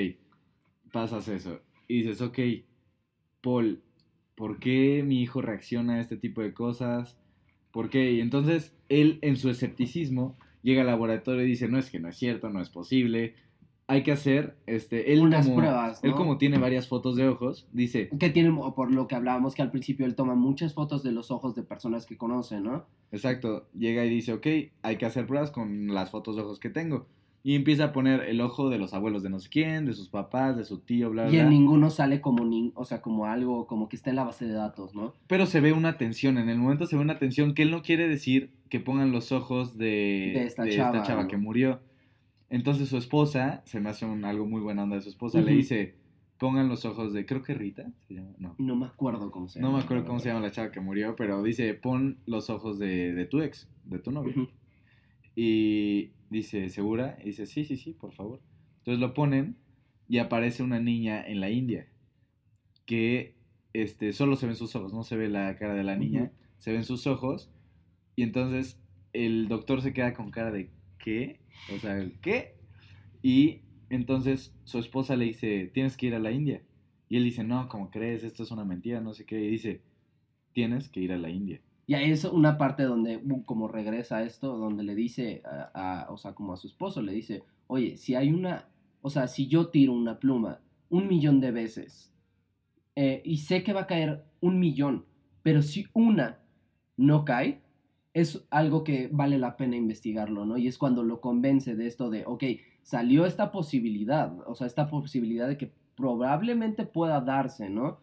[0.91, 1.59] pasas eso.
[1.87, 2.37] Y dices, ok,
[3.41, 3.81] Paul,
[4.35, 7.17] ¿por qué mi hijo reacciona a este tipo de cosas?
[7.71, 8.11] ¿Por qué?
[8.13, 12.09] Y entonces él, en su escepticismo, llega al laboratorio y dice, no es que no
[12.09, 13.35] es cierto, no es posible.
[13.89, 17.69] Hay que hacer, este, él Unas como, pruebas, él como tiene varias fotos de ojos,
[17.71, 21.13] dice, Que tiene, por lo que hablábamos, que al principio él toma muchas fotos de
[21.13, 22.85] los ojos de personas que conoce, ¿no?
[23.13, 24.45] Exacto, llega y dice, ok,
[24.81, 27.07] hay que hacer pruebas con las fotos de ojos que tengo.
[27.47, 30.09] Y empieza a poner el ojo de los abuelos de no sé quién, de sus
[30.09, 31.43] papás, de su tío, bla, Y bla.
[31.43, 34.45] en ninguno sale como, ni, o sea, como algo, como que está en la base
[34.45, 35.13] de datos, ¿no?
[35.27, 37.83] Pero se ve una tensión, en el momento se ve una tensión que él no
[37.83, 41.27] quiere decir que pongan los ojos de, De esta chava, ¿no?
[41.29, 41.79] que murió.
[42.49, 45.53] Entonces su esposa, se me hace un, algo muy buena onda de su esposa, le
[45.53, 45.95] dice,
[46.37, 48.55] pongan los ojos de, creo que Rita, se llama, no.
[48.57, 49.77] No me acuerdo cómo se No llama.
[49.77, 53.13] me acuerdo cómo se llama la chava que murió, pero dice, pon los ojos de,
[53.13, 54.49] de tu ex, de tu novio.
[55.33, 57.17] Y dice, ¿segura?
[57.21, 58.41] Y dice, sí, sí, sí, por favor.
[58.79, 59.57] Entonces lo ponen
[60.07, 61.87] y aparece una niña en la India
[62.85, 63.35] que
[63.73, 66.71] este, solo se ven sus ojos, no se ve la cara de la niña, se
[66.71, 67.51] ven sus ojos.
[68.15, 68.81] Y entonces
[69.13, 71.41] el doctor se queda con cara de, ¿qué?
[71.75, 72.55] O sea, ¿qué?
[73.21, 76.63] Y entonces su esposa le dice, tienes que ir a la India.
[77.09, 78.23] Y él dice, no, ¿cómo crees?
[78.23, 79.39] Esto es una mentira, no sé qué.
[79.39, 79.81] Y dice,
[80.53, 81.61] tienes que ir a la India.
[81.87, 86.11] Y ahí es una parte donde, como regresa a esto, donde le dice, a, a-
[86.11, 88.67] o sea, como a su esposo, le dice, oye, si hay una,
[89.01, 92.13] o sea, si yo tiro una pluma un millón de veces
[92.95, 95.05] eh, y sé que va a caer un millón,
[95.43, 96.39] pero si una
[96.97, 97.61] no cae,
[98.13, 100.57] es algo que vale la pena investigarlo, ¿no?
[100.57, 102.43] Y es cuando lo convence de esto de, ok,
[102.81, 107.99] salió esta posibilidad, o sea, esta posibilidad de que probablemente pueda darse, ¿no?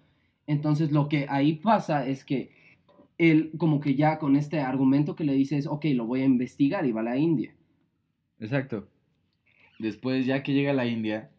[0.46, 2.52] Entonces lo que ahí pasa es que
[3.18, 6.26] él como que ya con este argumento que le dice es, ok, lo voy a
[6.26, 7.54] investigar y va a la India.
[8.40, 8.88] Exacto.
[9.78, 11.30] Después, ya que llega a la India,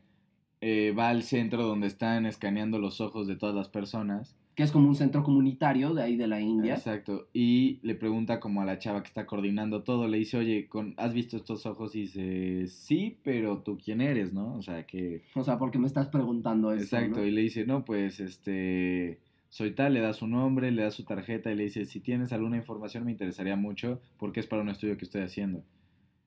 [0.62, 4.38] eh, va al centro donde están escaneando los ojos de todas las personas.
[4.56, 6.76] Que es como un centro comunitario de ahí de la India.
[6.76, 7.28] Exacto.
[7.34, 10.94] Y le pregunta como a la chava que está coordinando todo, le dice, oye, con,
[10.96, 11.94] ¿has visto estos ojos?
[11.96, 14.56] Y dice, sí, pero tú quién eres, ¿no?
[14.56, 15.24] O sea, que...
[15.36, 16.84] O sea, porque me estás preguntando eso.
[16.84, 17.20] Exacto.
[17.20, 17.26] ¿no?
[17.26, 19.20] Y le dice, no, pues, este,
[19.56, 22.34] soy tal, le da su nombre, le da su tarjeta y le dice, si tienes
[22.34, 25.64] alguna información me interesaría mucho porque es para un estudio que estoy haciendo.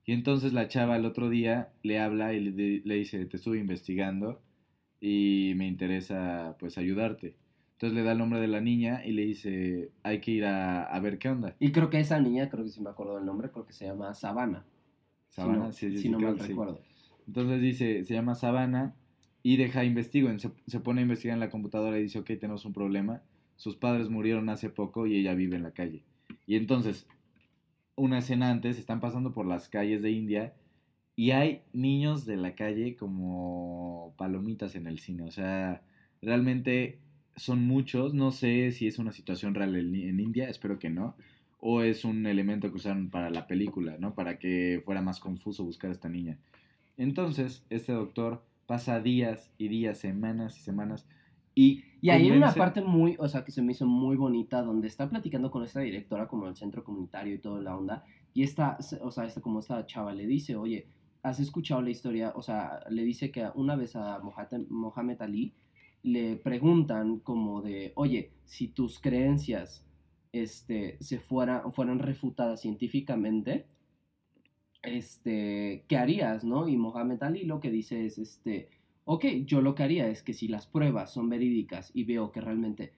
[0.06, 3.58] Y entonces la chava el otro día le habla y le, le dice, te estuve
[3.58, 4.40] investigando
[4.98, 7.36] y me interesa pues ayudarte.
[7.72, 10.84] Entonces le da el nombre de la niña y le dice, hay que ir a,
[10.84, 11.54] a ver qué onda.
[11.60, 13.84] Y creo que esa niña, creo que si me acuerdo del nombre, creo que se
[13.84, 14.64] llama Sabana.
[15.28, 16.48] Sabana, si no, sí, si sí, no creo mal que sí.
[16.52, 16.80] recuerdo.
[17.26, 18.94] Entonces dice, se llama Sabana
[19.48, 20.28] y deja investigo.
[20.38, 23.22] Se, se pone a investigar en la computadora y dice, ok, tenemos un problema.
[23.56, 26.04] Sus padres murieron hace poco y ella vive en la calle.
[26.46, 27.06] Y entonces,
[27.96, 30.52] una escena antes, están pasando por las calles de India
[31.16, 35.22] y hay niños de la calle como palomitas en el cine.
[35.22, 35.80] O sea,
[36.20, 36.98] realmente
[37.34, 38.12] son muchos.
[38.12, 41.16] No sé si es una situación real en India, espero que no.
[41.58, 44.14] O es un elemento que usaron para la película, ¿no?
[44.14, 46.36] Para que fuera más confuso buscar a esta niña.
[46.98, 51.08] Entonces, este doctor pasa días y días, semanas y semanas
[51.54, 54.88] Y, Y hay una parte muy, o sea, que se me hizo muy bonita, donde
[54.88, 58.04] está platicando con esta directora como del centro comunitario y toda la onda,
[58.34, 60.86] y esta, o sea, esta, como esta chava le dice, oye,
[61.22, 62.32] ¿has escuchado la historia?
[62.36, 65.54] O sea, le dice que una vez a Mohamed, Mohamed Ali
[66.02, 69.82] le preguntan como de, oye, si tus creencias
[70.32, 73.66] este, se fuera, fueran refutadas científicamente,
[74.82, 76.68] este, ¿qué harías, no?
[76.68, 78.68] Y Mohamed Ali lo que dice es, este,
[79.04, 82.40] ok, yo lo que haría es que si las pruebas son verídicas y veo que
[82.40, 82.92] realmente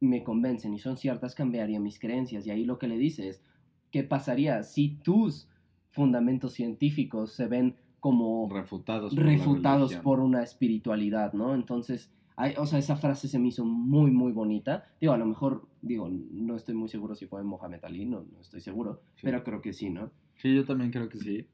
[0.00, 2.46] me convencen y son ciertas, cambiaría mis creencias.
[2.46, 3.42] Y ahí lo que le dice es,
[3.90, 5.48] ¿qué pasaría si tus
[5.90, 11.54] fundamentos científicos se ven como refutados por refutados por una espiritualidad, ¿no?
[11.54, 14.86] Entonces, hay- o sea, esa frase se me hizo muy, muy bonita.
[15.00, 18.40] Digo, a lo mejor, digo, no estoy muy seguro si fue Mohamed Ali, no, no
[18.40, 19.22] estoy seguro, Sí.
[19.24, 20.10] pero creo que sí, ¿no?
[20.34, 21.46] Sí, yo también creo que sí.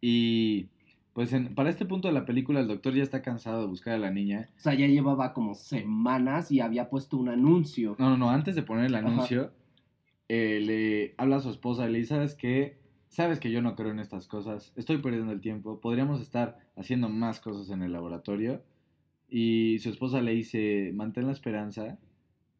[0.00, 0.68] Y
[1.14, 3.94] pues en- para este punto de la película el doctor ya está cansado de buscar
[3.94, 4.50] a la niña.
[4.56, 7.96] O sea, ya llevaba como semanas y había puesto un anuncio.
[7.98, 9.52] No, no, no, antes de poner el anuncio,
[10.28, 12.78] eh, le habla a su esposa, le dice, ¿sabes qué?
[13.08, 17.08] Sabes que yo no creo en estas cosas, estoy perdiendo el tiempo, podríamos estar haciendo
[17.08, 18.62] más cosas en el laboratorio.
[19.28, 21.98] Y su esposa le dice, mantén la esperanza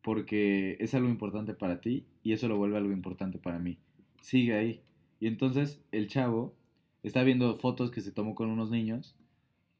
[0.02, 3.78] porque es algo importante para ti y eso lo vuelve algo importante para mí.
[4.20, 4.80] Sigue ahí.
[5.20, 6.54] Y entonces el chavo
[7.02, 9.16] está viendo fotos que se tomó con unos niños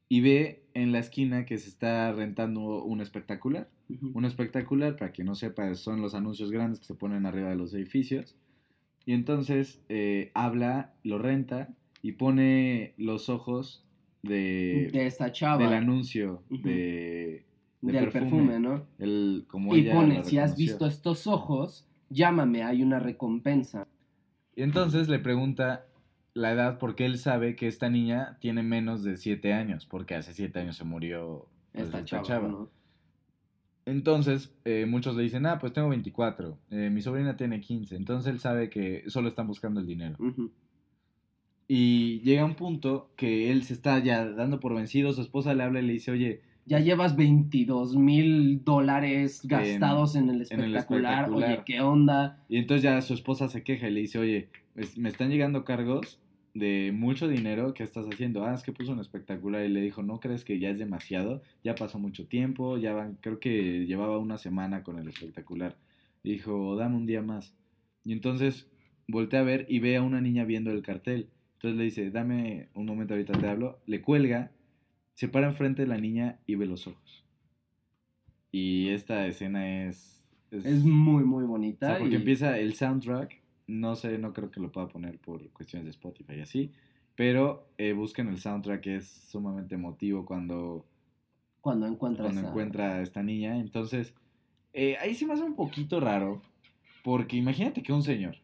[0.09, 3.69] y ve en la esquina que se está rentando un espectacular.
[4.13, 7.55] Un espectacular, para quien no sepa, son los anuncios grandes que se ponen arriba de
[7.55, 8.35] los edificios.
[9.05, 11.69] Y entonces eh, habla, lo renta
[12.01, 13.86] y pone los ojos
[14.27, 15.63] de, de esta chava.
[15.63, 16.63] del anuncio Ujú.
[16.67, 17.45] de,
[17.81, 18.85] de del perfume, ¿no?
[18.99, 23.87] El, como Y pone, si has visto estos ojos, llámame, hay una recompensa.
[24.55, 25.85] Y entonces le pregunta
[26.33, 30.33] la edad porque él sabe que esta niña tiene menos de 7 años, porque hace
[30.33, 32.69] 7 años se murió pues, Esta, esta chava, ¿no?
[33.85, 38.29] Entonces, eh, muchos le dicen, ah, pues tengo 24, eh, mi sobrina tiene 15, entonces
[38.31, 40.17] él sabe que solo están buscando el dinero.
[40.19, 40.51] Ujú.
[41.67, 45.63] Y llega un punto que él se está ya dando por vencido, su esposa le
[45.63, 50.75] habla y le dice, oye, Ya llevas 22 mil dólares gastados en, el en el
[50.75, 51.29] espectacular.
[51.29, 52.43] Oye, ¿qué onda?
[52.47, 54.49] y entonces ya su esposa se queja y le dice, oye,
[54.95, 56.19] me están llegando cargos
[56.53, 58.45] de mucho dinero, ¿qué estás haciendo?
[58.45, 61.41] Ah, es que puso un espectacular y le dijo, ¿no crees que ya es demasiado?
[61.63, 65.77] Ya pasó mucho tiempo, ya van, creo que llevaba una semana con el espectacular.
[66.23, 67.53] Y dijo, dame un día más.
[68.03, 68.69] Y entonces
[69.07, 71.29] voltea a ver y ve a una niña viendo el cartel.
[71.57, 73.79] Entonces le dice, dame un momento, ahorita te hablo.
[73.87, 74.51] Le cuelga,
[75.15, 77.25] se para enfrente de la niña y ve los ojos.
[78.51, 80.23] Y esta escena es...
[80.51, 81.87] Es muy, muy o bonita.
[81.87, 85.49] sea, porque y- empieza el soundtrack, no sé, no creo que lo pueda poner por
[85.49, 86.71] cuestiones de Spotify y así,
[87.15, 90.85] pero eh, busquen el soundtrack, que es sumamente emotivo cuando,
[91.59, 93.57] Cuando encuentras cuando encuentra a esta niña.
[93.59, 94.13] Entonces,
[94.73, 96.41] eh, ahí se me hace un poquito raro,
[97.03, 98.37] porque imagínate que un señor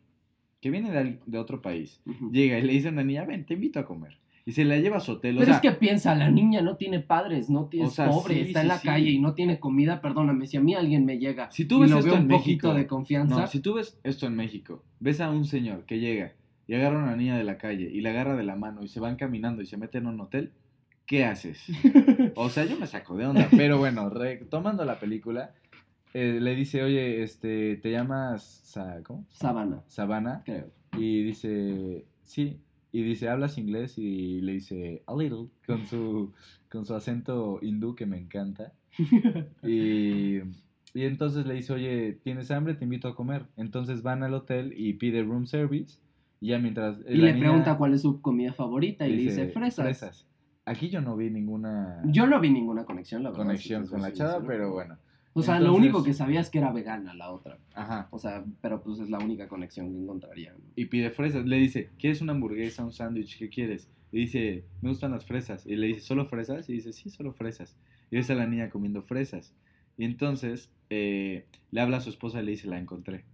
[0.63, 2.31] que viene de, de otro país Ujú.
[2.31, 4.17] llega y le dice a una niña, ven, te invito a comer.
[4.45, 5.37] Y se la lleva a su hotel.
[5.37, 7.93] o Pero sea, es que piensa, la niña no tiene padres, no tiene, O es
[7.95, 8.87] sea, pobre, sí, está sí, en la sí.
[8.87, 11.81] calle y no tiene comida, perdóname, si a mí alguien me llega Si tú y
[11.81, 14.25] ves lo esto veo en un poquito México- de confianza, No, si tú ves esto
[14.27, 16.33] en México, ves a un señor que llega
[16.67, 18.87] y agarra a una niña de la calle y la agarra de la mano y
[18.87, 20.51] se van caminando y se meten a un hotel,
[21.05, 21.65] ¿qué haces?
[22.35, 23.47] O sea, yo me saco de onda.
[23.55, 25.51] Pero bueno, retomando la película,
[26.13, 29.25] eh, le dice, oye, este, ¿te llamas Sa- ¿cómo?
[29.31, 30.41] Sabana, Sabana?
[30.45, 30.69] creo.
[30.97, 32.59] Y dice, sí.
[32.91, 33.97] Y dice, ¿hablas inglés?
[33.97, 36.31] Y le dice, a little, con su,
[36.69, 38.73] con su acento hindú que me encanta.
[39.63, 40.37] Y,
[40.93, 42.75] y entonces le dice, oye, ¿tienes hambre?
[42.75, 43.45] Te invito a comer.
[43.57, 45.99] Entonces van al hotel y pide room service.
[46.39, 46.99] Y ya mientras...
[47.09, 50.27] Y le niña pregunta cuál es su comida favorita y le dice fresas.
[50.65, 53.45] Aquí yo no vi ninguna Yo no vi ninguna conexión, la verdad.
[53.45, 54.97] conexión si con la chava, pero bueno.
[55.35, 57.57] O sea, lo único que sabía es que era vegana la otra.
[57.73, 58.07] Ajá.
[58.11, 60.53] O sea, pero pues es la única conexión que encontraría.
[60.53, 60.59] ¿no?
[60.75, 61.45] Y pide fresas.
[61.45, 63.39] Le dice, ¿quieres una hamburguesa, un sándwich?
[63.39, 63.89] ¿Qué quieres?
[64.11, 65.65] Y dice, me gustan las fresas.
[65.65, 66.69] Y le dice, ¿solo fresas?
[66.69, 67.75] Y dice, sí, solo fresas.
[68.11, 69.55] Y ves a la niña comiendo fresas.
[69.97, 73.25] Y entonces eh, le habla a su esposa y le dice, la encontré.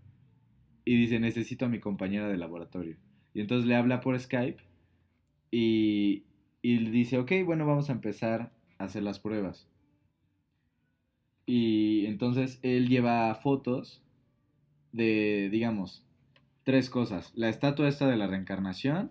[0.85, 2.95] Y dice, necesito a mi compañera de laboratorio.
[3.33, 4.61] Y entonces le habla por Skype
[5.51, 6.23] y,
[6.61, 9.67] y le dice, ok, bueno, vamos a empezar a hacer las pruebas.
[11.51, 14.03] Y entonces él lleva fotos
[14.91, 16.03] de, digamos,
[16.63, 17.31] tres cosas.
[17.35, 19.09] La estatua esta de la reencarnación.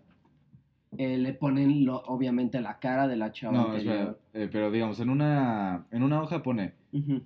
[0.96, 3.94] Eh, le ponen, lo, obviamente, la cara de la chava No, anterior.
[3.96, 7.20] espera, eh, pero digamos, en una, en una hoja pone la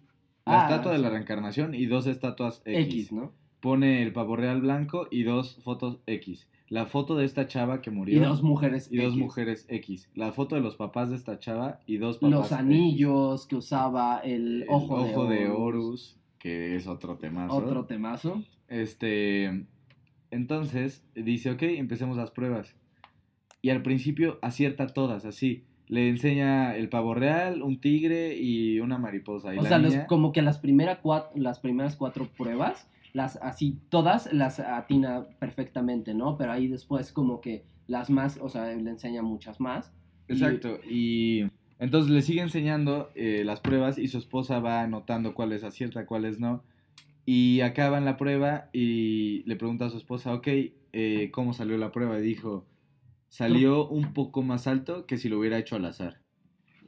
[0.46, 2.86] Ah, estatua de la reencarnación y dos estatuas X.
[2.94, 3.32] X, ¿no?
[3.60, 6.48] pone el pavo real blanco y dos fotos X.
[6.72, 8.16] La foto de esta chava que murió.
[8.16, 8.88] Y dos mujeres.
[8.90, 9.18] y dos X.
[9.18, 10.08] mujeres X.
[10.14, 12.58] La foto de los papás de esta chava y dos papás Los X.
[12.58, 17.54] anillos que usaba, el El ojo, de, de, Horus, que es otro temazo.
[17.54, 18.42] Otro temazo.
[18.68, 19.66] Este,
[20.30, 22.74] entonces dice, ok, empecemos las pruebas.
[23.60, 25.64] Y al principio acierta todas, así.
[25.88, 29.54] Le enseña el pavo real, un tigre y una mariposa.
[29.54, 33.36] Y O la sea, los- como que las, primera cuat- las primeras cuatro pruebas, las
[33.36, 36.36] así, todas las atina perfectamente, ¿no?
[36.36, 39.92] Pero ahí después como que las más, o sea, le enseña muchas más.
[40.28, 40.78] Exacto.
[40.88, 41.44] Y
[41.78, 46.40] entonces le sigue enseñando eh, las pruebas y su esposa va anotando cuáles acierta, cuáles
[46.40, 46.62] no.
[47.26, 50.48] Y acaban la prueba y le pregunta a su esposa, ok,
[50.92, 52.18] eh, ¿cómo salió la prueba?
[52.18, 52.66] Y dijo,
[53.28, 56.21] salió un poco más alto que si lo hubiera hecho al azar.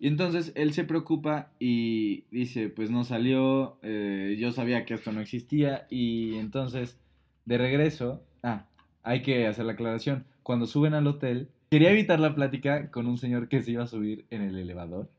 [0.05, 5.13] Y entonces él se preocupa y dice, pues no salió, eh, yo sabía que esto
[5.13, 7.01] no existía y entonces
[7.47, 8.67] de regreso, ah,
[9.03, 13.17] hay que hacer la aclaración, cuando suben al hotel, quería evitar la plática con un
[13.17, 15.11] señor que se iba a subir en el elevador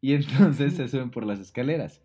[0.00, 2.02] y entonces se suben por las escaleras.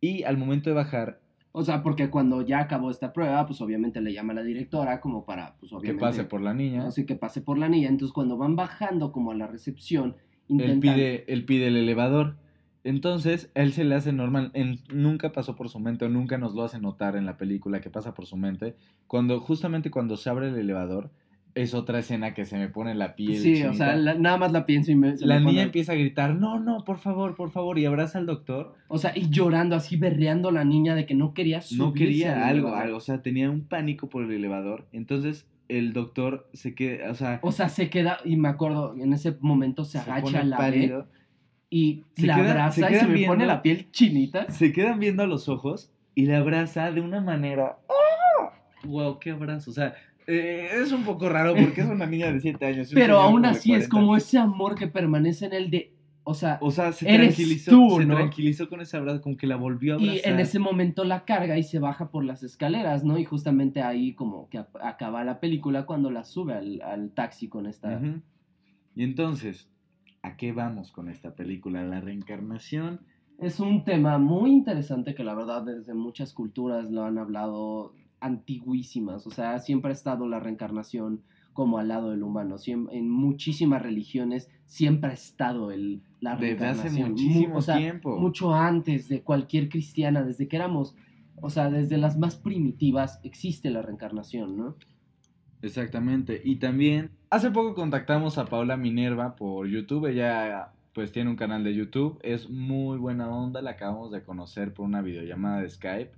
[0.00, 1.20] Y al momento de bajar,
[1.52, 5.00] O sea, porque cuando ya acabó esta prueba, pues obviamente le llama a la directora
[5.00, 7.90] como para, pues que pase por la niña, Así que pase por la niña.
[7.90, 10.16] Entonces cuando van bajando como a la recepción,
[10.48, 12.36] él pide, él pide el elevador.
[12.84, 16.54] Entonces, él se le hace normal, en- nunca pasó por su mente, o nunca nos
[16.54, 18.74] lo hace notar en la película que pasa por su mente.
[19.06, 21.10] Cuando, justamente cuando se abre el elevador,
[21.54, 23.36] es otra escena que se me pone la piel.
[23.40, 25.16] Sí, o sea, la- nada más la pienso y me...
[25.16, 28.18] se la me niña empieza a gritar, no, no, por favor, por favor, y abraza
[28.18, 28.74] al doctor.
[28.88, 32.36] O sea, y llorando así, berreando la niña de que no quería subirse No quería
[32.48, 34.88] al algo, algo, o sea, tenía un pánico por el elevador.
[34.92, 35.46] Entonces,
[35.78, 39.36] el doctor se queda, o sea, O sea, se queda, y me acuerdo, en ese
[39.40, 41.08] momento se, se agacha la pálido.
[41.70, 43.32] y Se la queda- abraza se y se me viendo.
[43.34, 44.50] pone la piel chinita.
[44.50, 47.78] Se quedan viendo a los ojos y le abraza de una manera.
[47.88, 48.52] ¡Ah!
[48.84, 49.18] ¡Wow!
[49.18, 49.70] ¡Qué abrazo!
[49.70, 49.94] O sea,
[50.26, 52.90] eh, es un poco raro porque es una niña de 7 años.
[52.92, 53.88] Pero aún así es 40.
[53.88, 55.91] como ese amor que permanece en él de,
[56.24, 58.14] o sea, O sea, se Eres tranquilizó, tú, se ¿no?
[58.14, 60.16] tranquilizó con ese abrazo, como que la volvió a abrazar.
[60.16, 63.18] y en ese momento la carga y se baja por las escaleras, ¿no?
[63.18, 67.66] Y justamente ahí como que acaba la película cuando la sube al, al taxi con
[67.66, 68.00] esta...
[68.94, 69.68] Y entonces,
[70.22, 71.82] ¿a qué vamos con esta película?
[71.84, 73.00] La reencarnación.
[73.38, 79.26] Es un tema muy interesante que la verdad desde muchas culturas lo han hablado antiguísimas,
[79.26, 81.22] o sea, siempre ha estado la reencarnación
[81.52, 86.88] como al lado del humano, en muchísimas religiones siempre ha estado el, la Desde hace
[86.88, 88.18] reencarnación, Mu- muchísimo o sea, tiempo.
[88.18, 90.94] mucho antes de cualquier cristiana, desde que éramos,
[91.36, 94.76] o sea, desde las más primitivas existe la reencarnación, ¿no?
[95.60, 96.40] Exactamente.
[96.44, 100.06] Y también, hace poco contactamos a Paula Minerva por YouTube.
[100.06, 102.18] Ella, pues, tiene un canal de YouTube.
[102.22, 103.62] Es muy buena onda.
[103.62, 106.10] La acabamos de conocer por una videollamada de Skype.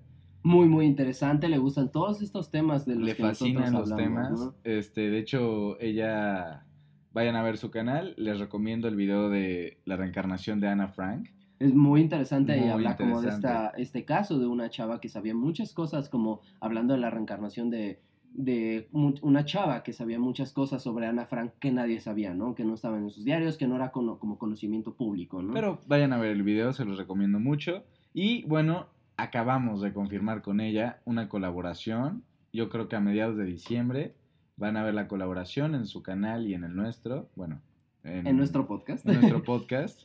[0.45, 3.92] Muy, muy interesante, le gustan todos estos temas de los Le que fascinan nosotros los
[3.92, 4.40] hablamos, temas.
[4.40, 4.55] ¿no?
[4.62, 6.66] Este, de hecho, ella,
[7.14, 8.14] vayan a ver su canal.
[8.18, 11.30] Les recomiendo el video de la reencarnación de Ana Frank.
[11.59, 15.34] Es muy interesante y habla como de esta, este caso de una chava que sabía
[15.34, 18.03] muchas cosas, como hablando de la reencarnación de,
[18.34, 22.55] de una chava que sabía muchas cosas sobre Ana Frank que nadie sabía, ¿no?
[22.55, 25.55] Que no estaban en sus diarios, que no era como conocimiento público, ¿no?
[25.55, 27.84] Pero vayan a ver el video, se los recomiendo mucho.
[28.12, 32.25] Y bueno, acabamos de confirmar con ella una colaboración.
[32.53, 34.15] Yo creo que a mediados de diciembre
[34.57, 37.29] van a ver la colaboración en su canal y en el nuestro.
[37.35, 37.61] Bueno,
[38.05, 39.07] en nuestro podcast.
[39.07, 40.03] en nuestro podcast.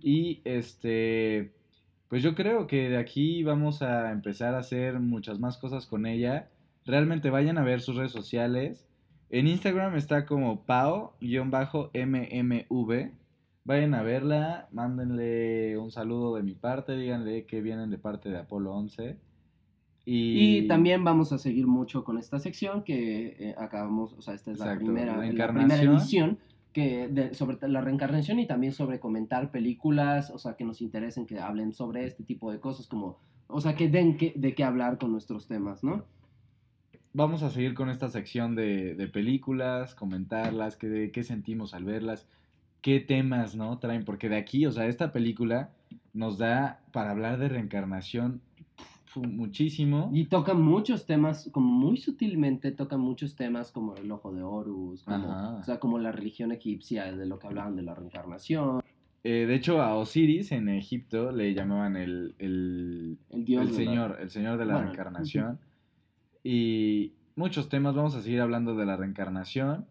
[0.00, 1.52] Y este,
[2.08, 6.06] pues yo creo que de aquí vamos a empezar a hacer muchas más cosas con
[6.06, 6.48] ella.
[6.84, 8.86] Realmente vayan a ver sus redes sociales.
[9.30, 11.10] En Instagram está como pao-mmv.
[13.66, 18.38] Vayan a verla, mándenle un saludo de mi parte, díganle que vienen de parte de
[18.38, 19.16] Apolo 11.
[20.04, 24.34] Y, Y también vamos a seguir mucho con esta sección que eh, acabamos, o sea,
[24.34, 26.38] esta es la primera, la primera edición
[26.72, 31.26] que de- sobre la reencarnación y también sobre comentar películas, o sea, que nos interesen,
[31.26, 34.62] que hablen sobre este tipo de cosas, como, o sea, que den que, de qué
[34.62, 36.04] hablar con nuestros temas, ¿no?
[37.12, 42.28] vamos a seguir con esta sección de, de películas, comentarlas, qué, qué sentimos al verlas,
[42.82, 43.78] qué temas, ¿no?
[43.78, 45.70] Traen, porque de aquí, o sea, esta película
[46.12, 48.40] nos da para hablar de reencarnación
[49.14, 50.10] muchísimo.
[50.12, 55.02] Y tocan muchos temas, como muy sutilmente tocan muchos temas como el ojo de Horus,
[55.04, 58.82] como, o sea, como la religión egipcia, de lo que hablaban de la reencarnación,
[59.24, 63.72] Eh, de hecho, a Osiris en Egipto le llamaban el, el, el dios el de
[63.72, 65.58] la- señor, el señor de la Bueno, reencarnación.
[66.44, 69.86] Y muchos temas, vamos a seguir hablando de la reencarnación.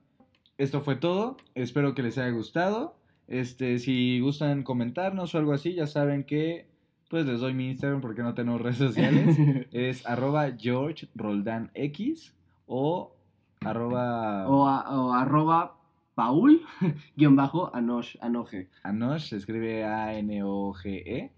[0.58, 2.96] Esto fue todo, espero que les haya gustado.
[3.28, 6.68] Este, si gustan comentarnos o algo así, ya saben que
[7.10, 9.38] pues les doy mi Instagram porque no tengo redes sociales.
[9.72, 12.34] es arroba George Roldán X
[12.68, 13.16] o
[13.62, 15.78] arroba o, a- o arroba
[16.16, 16.62] Paul
[17.18, 18.70] guion bajo Anosh, Anoje.
[18.84, 21.32] Anosh, se escribe A-N-O-G-E,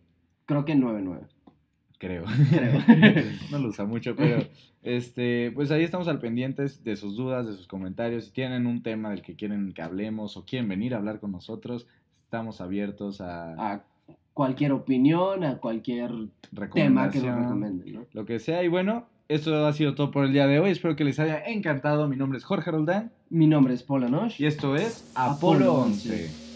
[0.46, 1.28] Creo que 99.
[1.98, 2.26] Creo.
[2.50, 2.82] Creo.
[3.52, 4.46] no lo usa mucho, pero
[4.84, 8.26] este, pues ahí estamos al pendientes de sus dudas, de sus comentarios.
[8.26, 11.32] Si tienen un tema del que quieren que hablemos o quieren venir a hablar con
[11.32, 11.88] nosotros,
[12.24, 13.84] estamos abiertos a A
[14.34, 16.12] cualquier opinión, a cualquier
[16.74, 18.06] tema que nos recomienden, ¿no?
[18.14, 18.64] lo que sea.
[18.64, 20.70] Y bueno, esto ha sido todo por el día de hoy.
[20.70, 22.08] Espero que les haya encantado.
[22.08, 24.40] Mi nombre es Jorge Roldán Mi nombre es Paul Anosh.
[24.40, 26.12] y esto es Apolo Apolo 11.
[26.12, 26.47] 11.